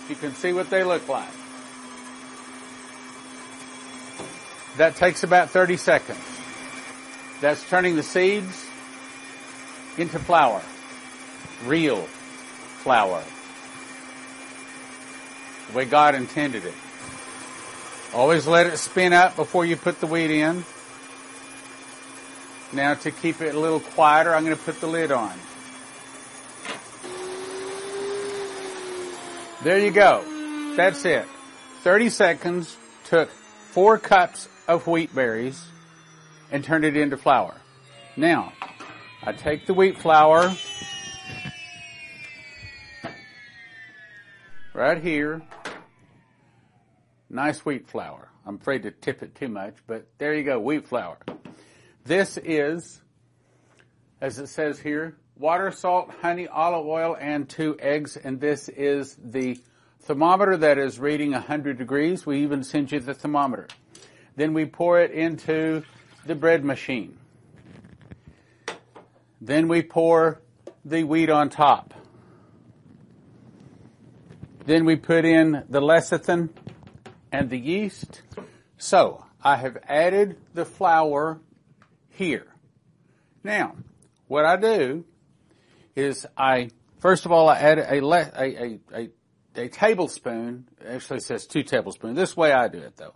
You 0.08 0.16
can 0.16 0.34
see 0.34 0.52
what 0.52 0.70
they 0.70 0.84
look 0.84 1.06
like. 1.08 1.28
That 4.78 4.96
takes 4.96 5.22
about 5.22 5.50
30 5.50 5.76
seconds. 5.76 6.18
That's 7.40 7.68
turning 7.68 7.96
the 7.96 8.02
seeds 8.02 8.66
into 9.96 10.18
flour. 10.18 10.62
Real 11.64 12.02
flour. 12.82 13.22
The 15.68 15.76
way 15.76 15.84
God 15.84 16.14
intended 16.14 16.64
it. 16.64 16.74
Always 18.14 18.46
let 18.46 18.66
it 18.66 18.78
spin 18.78 19.12
up 19.12 19.36
before 19.36 19.66
you 19.66 19.76
put 19.76 20.00
the 20.00 20.06
wheat 20.06 20.30
in. 20.30 20.64
Now 22.72 22.94
to 22.94 23.10
keep 23.10 23.40
it 23.40 23.54
a 23.54 23.58
little 23.58 23.80
quieter, 23.80 24.34
I'm 24.34 24.44
going 24.44 24.56
to 24.56 24.62
put 24.62 24.80
the 24.80 24.86
lid 24.86 25.12
on. 25.12 25.38
There 29.64 29.78
you 29.80 29.90
go. 29.90 30.24
That's 30.76 31.04
it. 31.04 31.26
30 31.82 32.10
seconds 32.10 32.76
took 33.04 33.28
four 33.28 33.98
cups 33.98 34.48
of 34.68 34.86
wheat 34.86 35.12
berries 35.12 35.60
and 36.52 36.62
turned 36.62 36.84
it 36.84 36.96
into 36.96 37.16
flour. 37.16 37.56
Now, 38.16 38.52
I 39.24 39.32
take 39.32 39.66
the 39.66 39.74
wheat 39.74 39.98
flour 39.98 40.54
right 44.74 45.02
here. 45.02 45.42
Nice 47.28 47.64
wheat 47.66 47.88
flour. 47.88 48.28
I'm 48.46 48.56
afraid 48.56 48.84
to 48.84 48.92
tip 48.92 49.24
it 49.24 49.34
too 49.34 49.48
much, 49.48 49.74
but 49.88 50.06
there 50.18 50.34
you 50.34 50.44
go, 50.44 50.60
wheat 50.60 50.86
flour. 50.86 51.18
This 52.04 52.38
is, 52.38 53.02
as 54.20 54.38
it 54.38 54.46
says 54.46 54.78
here, 54.78 55.16
water, 55.38 55.70
salt, 55.70 56.10
honey, 56.20 56.48
olive 56.48 56.86
oil, 56.86 57.16
and 57.18 57.48
two 57.48 57.76
eggs. 57.78 58.16
And 58.16 58.40
this 58.40 58.68
is 58.68 59.16
the 59.22 59.60
thermometer 60.00 60.56
that 60.56 60.78
is 60.78 60.98
reading 60.98 61.32
100 61.32 61.78
degrees. 61.78 62.26
We 62.26 62.42
even 62.42 62.64
send 62.64 62.92
you 62.92 63.00
the 63.00 63.14
thermometer. 63.14 63.68
Then 64.36 64.54
we 64.54 64.66
pour 64.66 65.00
it 65.00 65.12
into 65.12 65.82
the 66.26 66.34
bread 66.34 66.64
machine. 66.64 67.18
Then 69.40 69.68
we 69.68 69.82
pour 69.82 70.40
the 70.84 71.04
wheat 71.04 71.30
on 71.30 71.48
top. 71.48 71.94
Then 74.64 74.84
we 74.84 74.96
put 74.96 75.24
in 75.24 75.64
the 75.68 75.80
lecithin 75.80 76.50
and 77.32 77.48
the 77.48 77.58
yeast. 77.58 78.22
So 78.76 79.24
I 79.42 79.56
have 79.56 79.78
added 79.88 80.36
the 80.52 80.64
flour 80.64 81.40
here. 82.10 82.46
Now, 83.44 83.76
what 84.26 84.44
I 84.44 84.56
do 84.56 85.04
is 85.98 86.26
I, 86.36 86.70
first 87.00 87.26
of 87.26 87.32
all, 87.32 87.48
I 87.48 87.58
add 87.58 87.78
a, 87.78 88.04
a, 88.04 88.78
a, 88.94 89.10
a, 89.56 89.68
tablespoon, 89.68 90.68
actually 90.86 91.20
says 91.20 91.46
two 91.46 91.64
tablespoons. 91.64 92.16
This 92.16 92.36
way 92.36 92.52
I 92.52 92.68
do 92.68 92.78
it 92.78 92.96
though. 92.96 93.14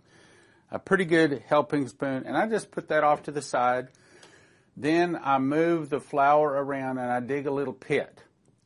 A 0.69 0.79
pretty 0.79 1.05
good 1.05 1.43
helping 1.47 1.87
spoon, 1.87 2.23
and 2.25 2.35
I 2.35 2.47
just 2.47 2.71
put 2.71 2.89
that 2.89 3.03
off 3.03 3.23
to 3.23 3.31
the 3.31 3.41
side. 3.41 3.87
Then 4.75 5.17
I 5.23 5.37
move 5.37 5.89
the 5.89 6.01
flour 6.01 6.49
around 6.49 6.97
and 6.97 7.09
I 7.09 7.19
dig 7.19 7.47
a 7.47 7.51
little 7.51 7.73
pit 7.73 8.21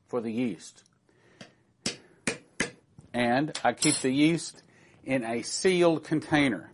for 0.08 0.22
the 0.22 0.32
yeast. 0.32 0.84
And 3.14 3.58
I 3.64 3.74
keep 3.74 3.96
the 3.96 4.12
yeast 4.12 4.64
in 5.04 5.24
a 5.24 5.42
sealed 5.42 6.06
container. 6.06 6.72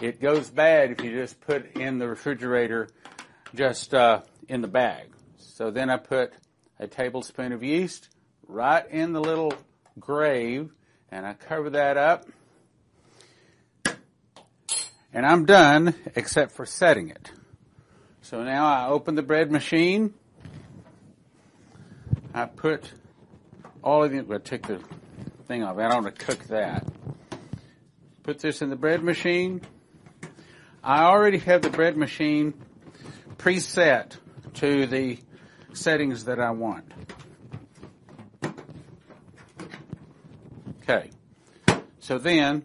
It 0.00 0.20
goes 0.20 0.50
bad 0.50 0.92
if 0.92 1.02
you 1.02 1.10
just 1.12 1.40
put 1.40 1.76
in 1.76 1.98
the 1.98 2.08
refrigerator 2.08 2.88
just 3.54 3.92
uh, 3.92 4.22
in 4.48 4.60
the 4.60 4.68
bag. 4.68 5.10
So 5.38 5.70
then 5.70 5.90
I 5.90 5.96
put 5.96 6.32
a 6.78 6.86
tablespoon 6.86 7.52
of 7.52 7.62
yeast 7.62 8.08
right 8.46 8.88
in 8.90 9.12
the 9.12 9.20
little 9.20 9.52
grave 9.98 10.70
and 11.10 11.24
I 11.26 11.34
cover 11.34 11.70
that 11.70 11.96
up. 11.96 12.26
And 15.12 15.24
I'm 15.24 15.44
done 15.44 15.94
except 16.16 16.52
for 16.52 16.66
setting 16.66 17.08
it. 17.08 17.30
So 18.22 18.42
now 18.42 18.66
I 18.66 18.88
open 18.88 19.14
the 19.14 19.22
bread 19.22 19.52
machine. 19.52 20.12
I 22.34 22.46
put 22.46 22.90
all 23.82 24.02
of 24.02 24.10
the, 24.10 24.26
I 24.34 24.38
take 24.38 24.66
the 24.66 24.80
thing 25.46 25.62
off. 25.62 25.78
I 25.78 25.88
don't 25.88 26.02
want 26.02 26.18
to 26.18 26.24
cook 26.24 26.44
that. 26.48 26.84
Put 28.24 28.40
this 28.40 28.60
in 28.60 28.70
the 28.70 28.76
bread 28.76 29.04
machine. 29.04 29.60
I 30.82 31.04
already 31.04 31.38
have 31.38 31.62
the 31.62 31.70
bread 31.70 31.96
machine 31.96 32.54
preset 33.36 34.16
to 34.54 34.86
the 34.86 35.18
settings 35.74 36.24
that 36.24 36.40
I 36.40 36.50
want. 36.50 36.90
Okay. 40.82 41.10
So 41.98 42.18
then 42.18 42.64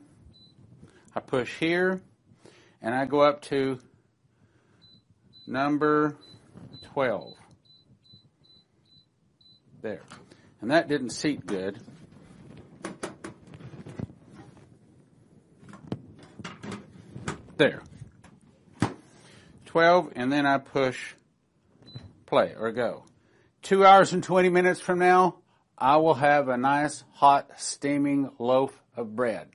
I 1.16 1.20
push 1.20 1.58
here 1.60 2.02
and 2.82 2.94
I 2.94 3.06
go 3.06 3.22
up 3.22 3.42
to 3.44 3.80
number 5.48 6.16
12. 6.94 7.34
There. 9.82 10.02
And 10.62 10.72
that 10.72 10.90
didn't 10.90 11.12
seat 11.12 11.46
good. 11.46 11.80
There. 17.58 17.82
12, 19.66 20.14
and 20.16 20.32
then 20.32 20.46
I 20.46 20.58
push 20.58 21.14
play 22.30 22.56
or 22.58 22.72
go. 22.72 23.04
Two 23.62 23.86
hours 23.86 24.14
and 24.14 24.24
20 24.24 24.48
minutes 24.50 24.80
from 24.80 25.00
now, 25.00 25.36
I 25.78 25.98
will 25.98 26.14
have 26.14 26.48
a 26.48 26.56
nice, 26.58 27.04
hot, 27.14 27.50
steaming 27.58 28.32
loaf 28.40 28.82
of 28.96 29.14
bread. 29.16 29.50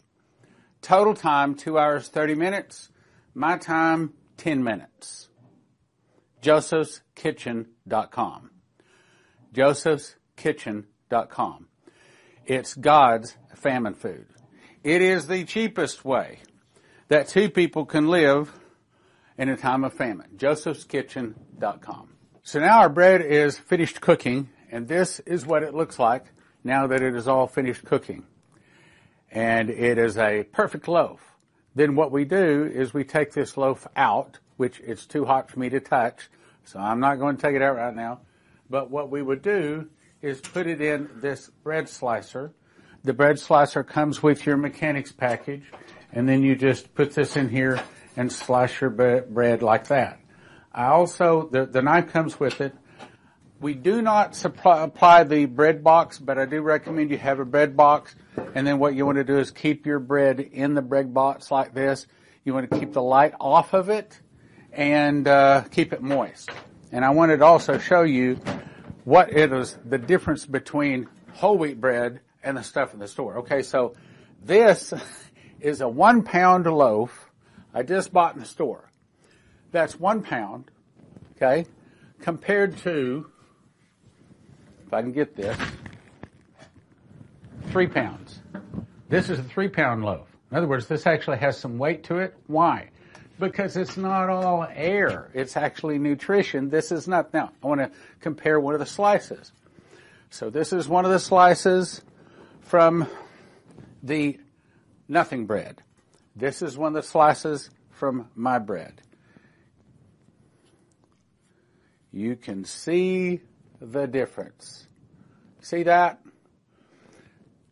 Total 0.83 1.15
time, 1.15 1.55
two 1.55 1.79
hours, 1.79 2.09
30 2.09 2.35
minutes. 2.35 2.91
My 3.35 3.57
time, 3.57 4.13
10 4.37 4.63
minutes. 4.63 5.29
josephskitchen.com. 6.43 8.51
josephskitchen.com. 9.55 11.69
It's 12.47 12.75
God's 12.75 13.39
famine 13.55 13.95
food. 13.95 14.27
It 14.83 15.01
is 15.01 15.27
the 15.27 15.45
cheapest 15.45 16.05
way 16.05 16.41
that 17.09 17.29
two 17.29 17.49
people 17.49 17.87
can 17.87 18.09
live 18.09 18.53
in 19.39 19.49
a 19.49 19.57
time 19.57 19.85
of 19.85 19.95
famine. 19.95 20.33
josephskitchen.com. 20.37 22.11
So 22.47 22.61
now 22.61 22.81
our 22.81 22.91
bread 22.91 23.23
is 23.23 23.59
finished 23.59 24.03
cooking, 24.03 24.51
and 24.71 24.87
this 24.87 25.19
is 25.21 25.47
what 25.47 25.63
it 25.63 25.73
looks 25.73 25.99
like 25.99 26.27
now 26.63 26.87
that 26.89 27.01
it 27.01 27.15
is 27.17 27.27
all 27.27 27.47
finished 27.47 27.87
cooking. 27.87 28.27
And 29.31 29.71
it 29.71 29.97
is 29.97 30.19
a 30.19 30.43
perfect 30.53 30.87
loaf. 30.87 31.23
Then 31.75 31.97
what 31.97 32.13
we 32.13 32.27
do 32.27 32.71
is 32.71 32.93
we 32.93 33.03
take 33.03 33.33
this 33.33 33.57
loaf 33.57 33.87
out, 33.97 34.41
which 34.59 34.79
it's 34.81 35.07
too 35.07 35.25
hot 35.25 35.51
for 35.51 35.59
me 35.59 35.71
to 35.71 35.81
touch, 35.81 36.29
so 36.65 36.79
I'm 36.79 37.01
not 37.01 37.19
going 37.19 37.37
to 37.37 37.43
take 37.43 37.57
it 37.57 37.63
out 37.63 37.77
right 37.77 37.97
now. 37.97 38.21
But 38.69 38.91
what 38.91 39.09
we 39.09 39.23
would 39.23 39.41
do 39.41 39.89
is 40.21 40.43
put 40.43 40.67
it 40.67 40.83
in 40.83 41.09
this 41.23 41.49
bread 41.63 41.89
slicer. 41.89 42.53
The 43.05 43.15
bread 43.15 43.39
slicer 43.39 43.83
comes 43.83 44.23
with 44.23 44.45
your 44.45 44.59
mechanics 44.59 45.13
package, 45.13 45.65
and 46.13 46.29
then 46.29 46.43
you 46.43 46.57
just 46.57 46.95
put 46.95 47.15
this 47.15 47.39
in 47.39 47.49
here 47.49 47.81
and 48.19 48.31
slice 48.31 48.83
your 48.83 48.91
bread 48.91 49.63
like 49.63 49.89
that. 49.89 50.21
I 50.75 50.87
also, 50.87 51.49
the, 51.53 51.67
the 51.67 51.83
knife 51.83 52.13
comes 52.13 52.41
with 52.41 52.61
it. 52.61 52.75
We 53.61 53.75
do 53.75 54.03
not 54.03 54.35
supply, 54.35 54.83
apply 54.83 55.25
the 55.25 55.47
bread 55.47 55.85
box, 55.85 56.19
but 56.19 56.37
I 56.37 56.47
do 56.47 56.61
recommend 56.63 57.11
you 57.11 57.19
have 57.19 57.39
a 57.39 57.45
bread 57.45 57.77
box. 57.77 58.17
And 58.55 58.67
then 58.67 58.81
what 58.81 58.97
you 58.97 59.07
want 59.07 59.17
to 59.17 59.25
do 59.25 59.39
is 59.39 59.53
keep 59.53 59.87
your 59.87 60.01
bread 60.01 60.41
in 60.41 60.75
the 60.75 60.83
bread 60.83 61.15
box 61.15 61.53
like 61.53 61.75
this. 61.75 62.09
You 62.45 62.53
want 62.55 62.69
to 62.71 62.79
keep 62.79 62.93
the 62.93 63.03
light 63.03 63.35
off 63.41 63.73
of 63.73 63.89
it 63.89 64.19
and 64.73 65.29
uh, 65.29 65.63
keep 65.71 65.93
it 65.93 66.03
moist. 66.03 66.51
And 66.91 67.05
I 67.05 67.11
wanted 67.11 67.39
to 67.39 67.45
also 67.45 67.79
show 67.79 68.03
you 68.03 68.41
what 69.05 69.33
it 69.33 69.53
is, 69.53 69.79
the 69.85 69.99
difference 69.99 70.45
between 70.45 71.07
whole 71.35 71.57
wheat 71.57 71.81
bread 71.81 72.21
and 72.43 72.57
the 72.57 72.63
stuff 72.63 72.93
in 72.93 72.99
the 72.99 73.09
store. 73.09 73.39
Okay, 73.39 73.63
so 73.63 73.95
this 74.43 74.93
is 75.61 75.81
a 75.81 75.89
one 75.89 76.25
pound 76.25 76.67
loaf 76.67 77.31
I 77.73 77.85
just 77.85 78.13
bought 78.13 78.35
in 78.35 78.41
the 78.41 78.47
store. 78.47 78.91
That's 79.75 79.99
one 79.99 80.23
pound, 80.23 80.71
okay, 81.35 81.67
compared 82.21 82.77
to, 82.79 83.29
if 84.87 84.93
I 84.93 85.03
can 85.03 85.11
get 85.11 85.35
this, 85.35 85.59
three 87.71 87.89
pounds. 87.89 88.39
This 89.09 89.29
is 89.29 89.41
a 89.41 89.43
three 89.43 89.67
pound 89.67 90.05
loaf. 90.05 90.29
In 90.53 90.59
other 90.59 90.69
words, 90.69 90.87
this 90.87 91.09
actually 91.09 91.39
has 91.39 91.59
some 91.59 91.77
weight 91.77 92.05
to 92.05 92.19
it. 92.19 92.37
Why? 92.47 92.91
Because 93.41 93.77
it's 93.77 93.97
not 93.97 94.31
all 94.31 94.65
air. 94.73 95.33
It's 95.35 95.57
actually 95.57 95.99
nutrition. 95.99 96.71
This 96.71 96.93
is 96.93 97.09
not, 97.09 97.35
now, 97.35 97.51
I 97.61 97.67
want 97.67 97.81
to 97.81 97.91
compare 98.21 98.61
one 98.61 98.75
of 98.75 98.81
the 98.81 98.87
slices. 98.87 99.51
So 100.31 100.51
this 100.51 100.73
is 100.73 100.87
one 100.87 101.05
of 101.05 101.11
the 101.11 101.19
slices 101.19 102.01
from 102.61 103.09
the 104.05 104.39
nothing 105.09 105.47
bread. 105.47 105.83
This 106.37 106.63
is 106.63 106.79
one 106.79 106.95
of 106.95 107.03
the 107.03 107.09
slices 107.09 107.71
from 107.91 108.29
my 108.37 108.61
bread. 108.61 109.01
You 112.15 112.37
can 112.37 112.65
see 112.65 113.41
the 113.81 114.07
difference. 114.07 114.87
See 115.61 115.83
that? 115.83 116.21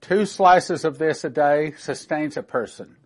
Two 0.01 0.27
slices 0.27 0.85
of 0.85 0.99
this 0.99 1.23
a 1.23 1.31
day 1.31 1.75
sustains 1.79 2.37
a 2.37 2.43
person. 2.43 2.97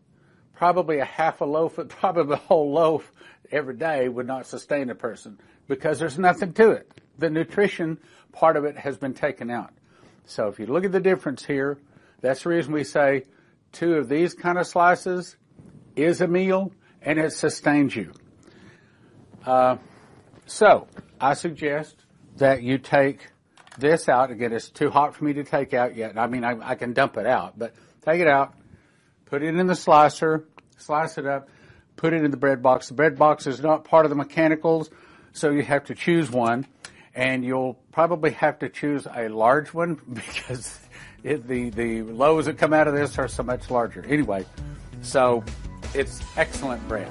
Probably 0.55 0.99
a 0.99 1.05
half 1.05 1.43
a 1.43 1.45
loaf, 1.45 1.79
probably 1.89 2.35
a 2.35 2.39
whole 2.39 2.73
loaf 2.73 3.13
every 3.53 3.77
day 3.77 4.09
would 4.09 4.27
not 4.27 4.47
sustain 4.47 4.89
a 4.89 4.95
person 4.95 5.39
because 5.69 5.99
there's 5.99 6.19
nothing 6.19 6.55
to 6.55 6.71
it. 6.71 6.91
The 7.19 7.29
nutrition 7.29 7.99
part 8.33 8.57
of 8.57 8.65
it 8.65 8.79
has 8.79 8.97
been 8.97 9.13
taken 9.13 9.51
out. 9.51 9.75
So 10.25 10.49
if 10.49 10.59
you 10.59 10.65
look 10.65 10.87
at 10.87 10.93
the 10.93 11.01
difference 11.01 11.45
here, 11.45 11.79
that's 12.23 12.45
the 12.45 12.49
reason 12.49 12.73
we 12.73 12.83
say 12.83 13.25
two 13.73 13.97
of 13.97 14.09
these 14.09 14.33
kind 14.33 14.57
of 14.57 14.67
slices 14.67 15.37
is 15.97 16.23
a 16.23 16.27
meal 16.27 16.73
and 17.03 17.19
it 17.19 17.35
sustains 17.35 17.95
you. 17.95 18.15
Uh, 19.45 19.77
so 20.47 20.89
I 21.21 21.35
suggest 21.35 21.97
that 22.37 22.63
you 22.63 22.79
take 22.79 23.29
this 23.79 24.09
out. 24.09 24.31
Again, 24.31 24.53
it's 24.53 24.69
too 24.69 24.91
hot 24.91 25.15
for 25.15 25.25
me 25.25 25.35
to 25.35 25.45
take 25.45 25.75
out 25.75 25.97
yet. 25.97 26.19
I 26.19 26.27
mean, 26.27 26.45
I, 26.45 26.71
I 26.71 26.75
can 26.75 26.93
dump 26.93 27.17
it 27.17 27.27
out, 27.27 27.59
but 27.59 27.75
take 28.05 28.21
it 28.21 28.29
out, 28.29 28.55
put 29.27 29.43
it 29.43 29.55
in 29.55 29.67
the 29.67 29.75
slicer, 29.75 30.45
slice 30.77 31.19
it 31.19 31.27
up, 31.27 31.49
put 31.97 32.13
it 32.13 32.23
in 32.23 32.31
the 32.31 32.37
bread 32.37 32.63
box. 32.63 32.89
The 32.89 32.95
bread 32.95 33.19
box 33.19 33.47
is 33.47 33.61
not 33.61 33.85
part 33.85 34.05
of 34.05 34.11
the 34.11 34.17
mechanicals, 34.17 34.91
so 35.33 35.51
you 35.51 35.63
have 35.63 35.85
to 35.85 35.95
choose 35.95 36.31
one, 36.31 36.67
and 37.15 37.45
you'll 37.45 37.75
probably 37.93 38.33
have 38.33 38.59
to 38.61 38.69
choose 38.69 39.07
a 39.15 39.29
large 39.29 39.73
one 39.73 40.01
because 40.13 40.79
it, 41.23 41.47
the 41.47 41.71
the 41.71 42.03
loaves 42.03 42.47
that 42.47 42.59
come 42.59 42.73
out 42.73 42.89
of 42.89 42.95
this 42.95 43.19
are 43.19 43.29
so 43.29 43.43
much 43.43 43.71
larger. 43.71 44.05
Anyway, 44.07 44.45
so 45.03 45.45
it's 45.95 46.21
excellent 46.37 46.87
bread. 46.89 47.11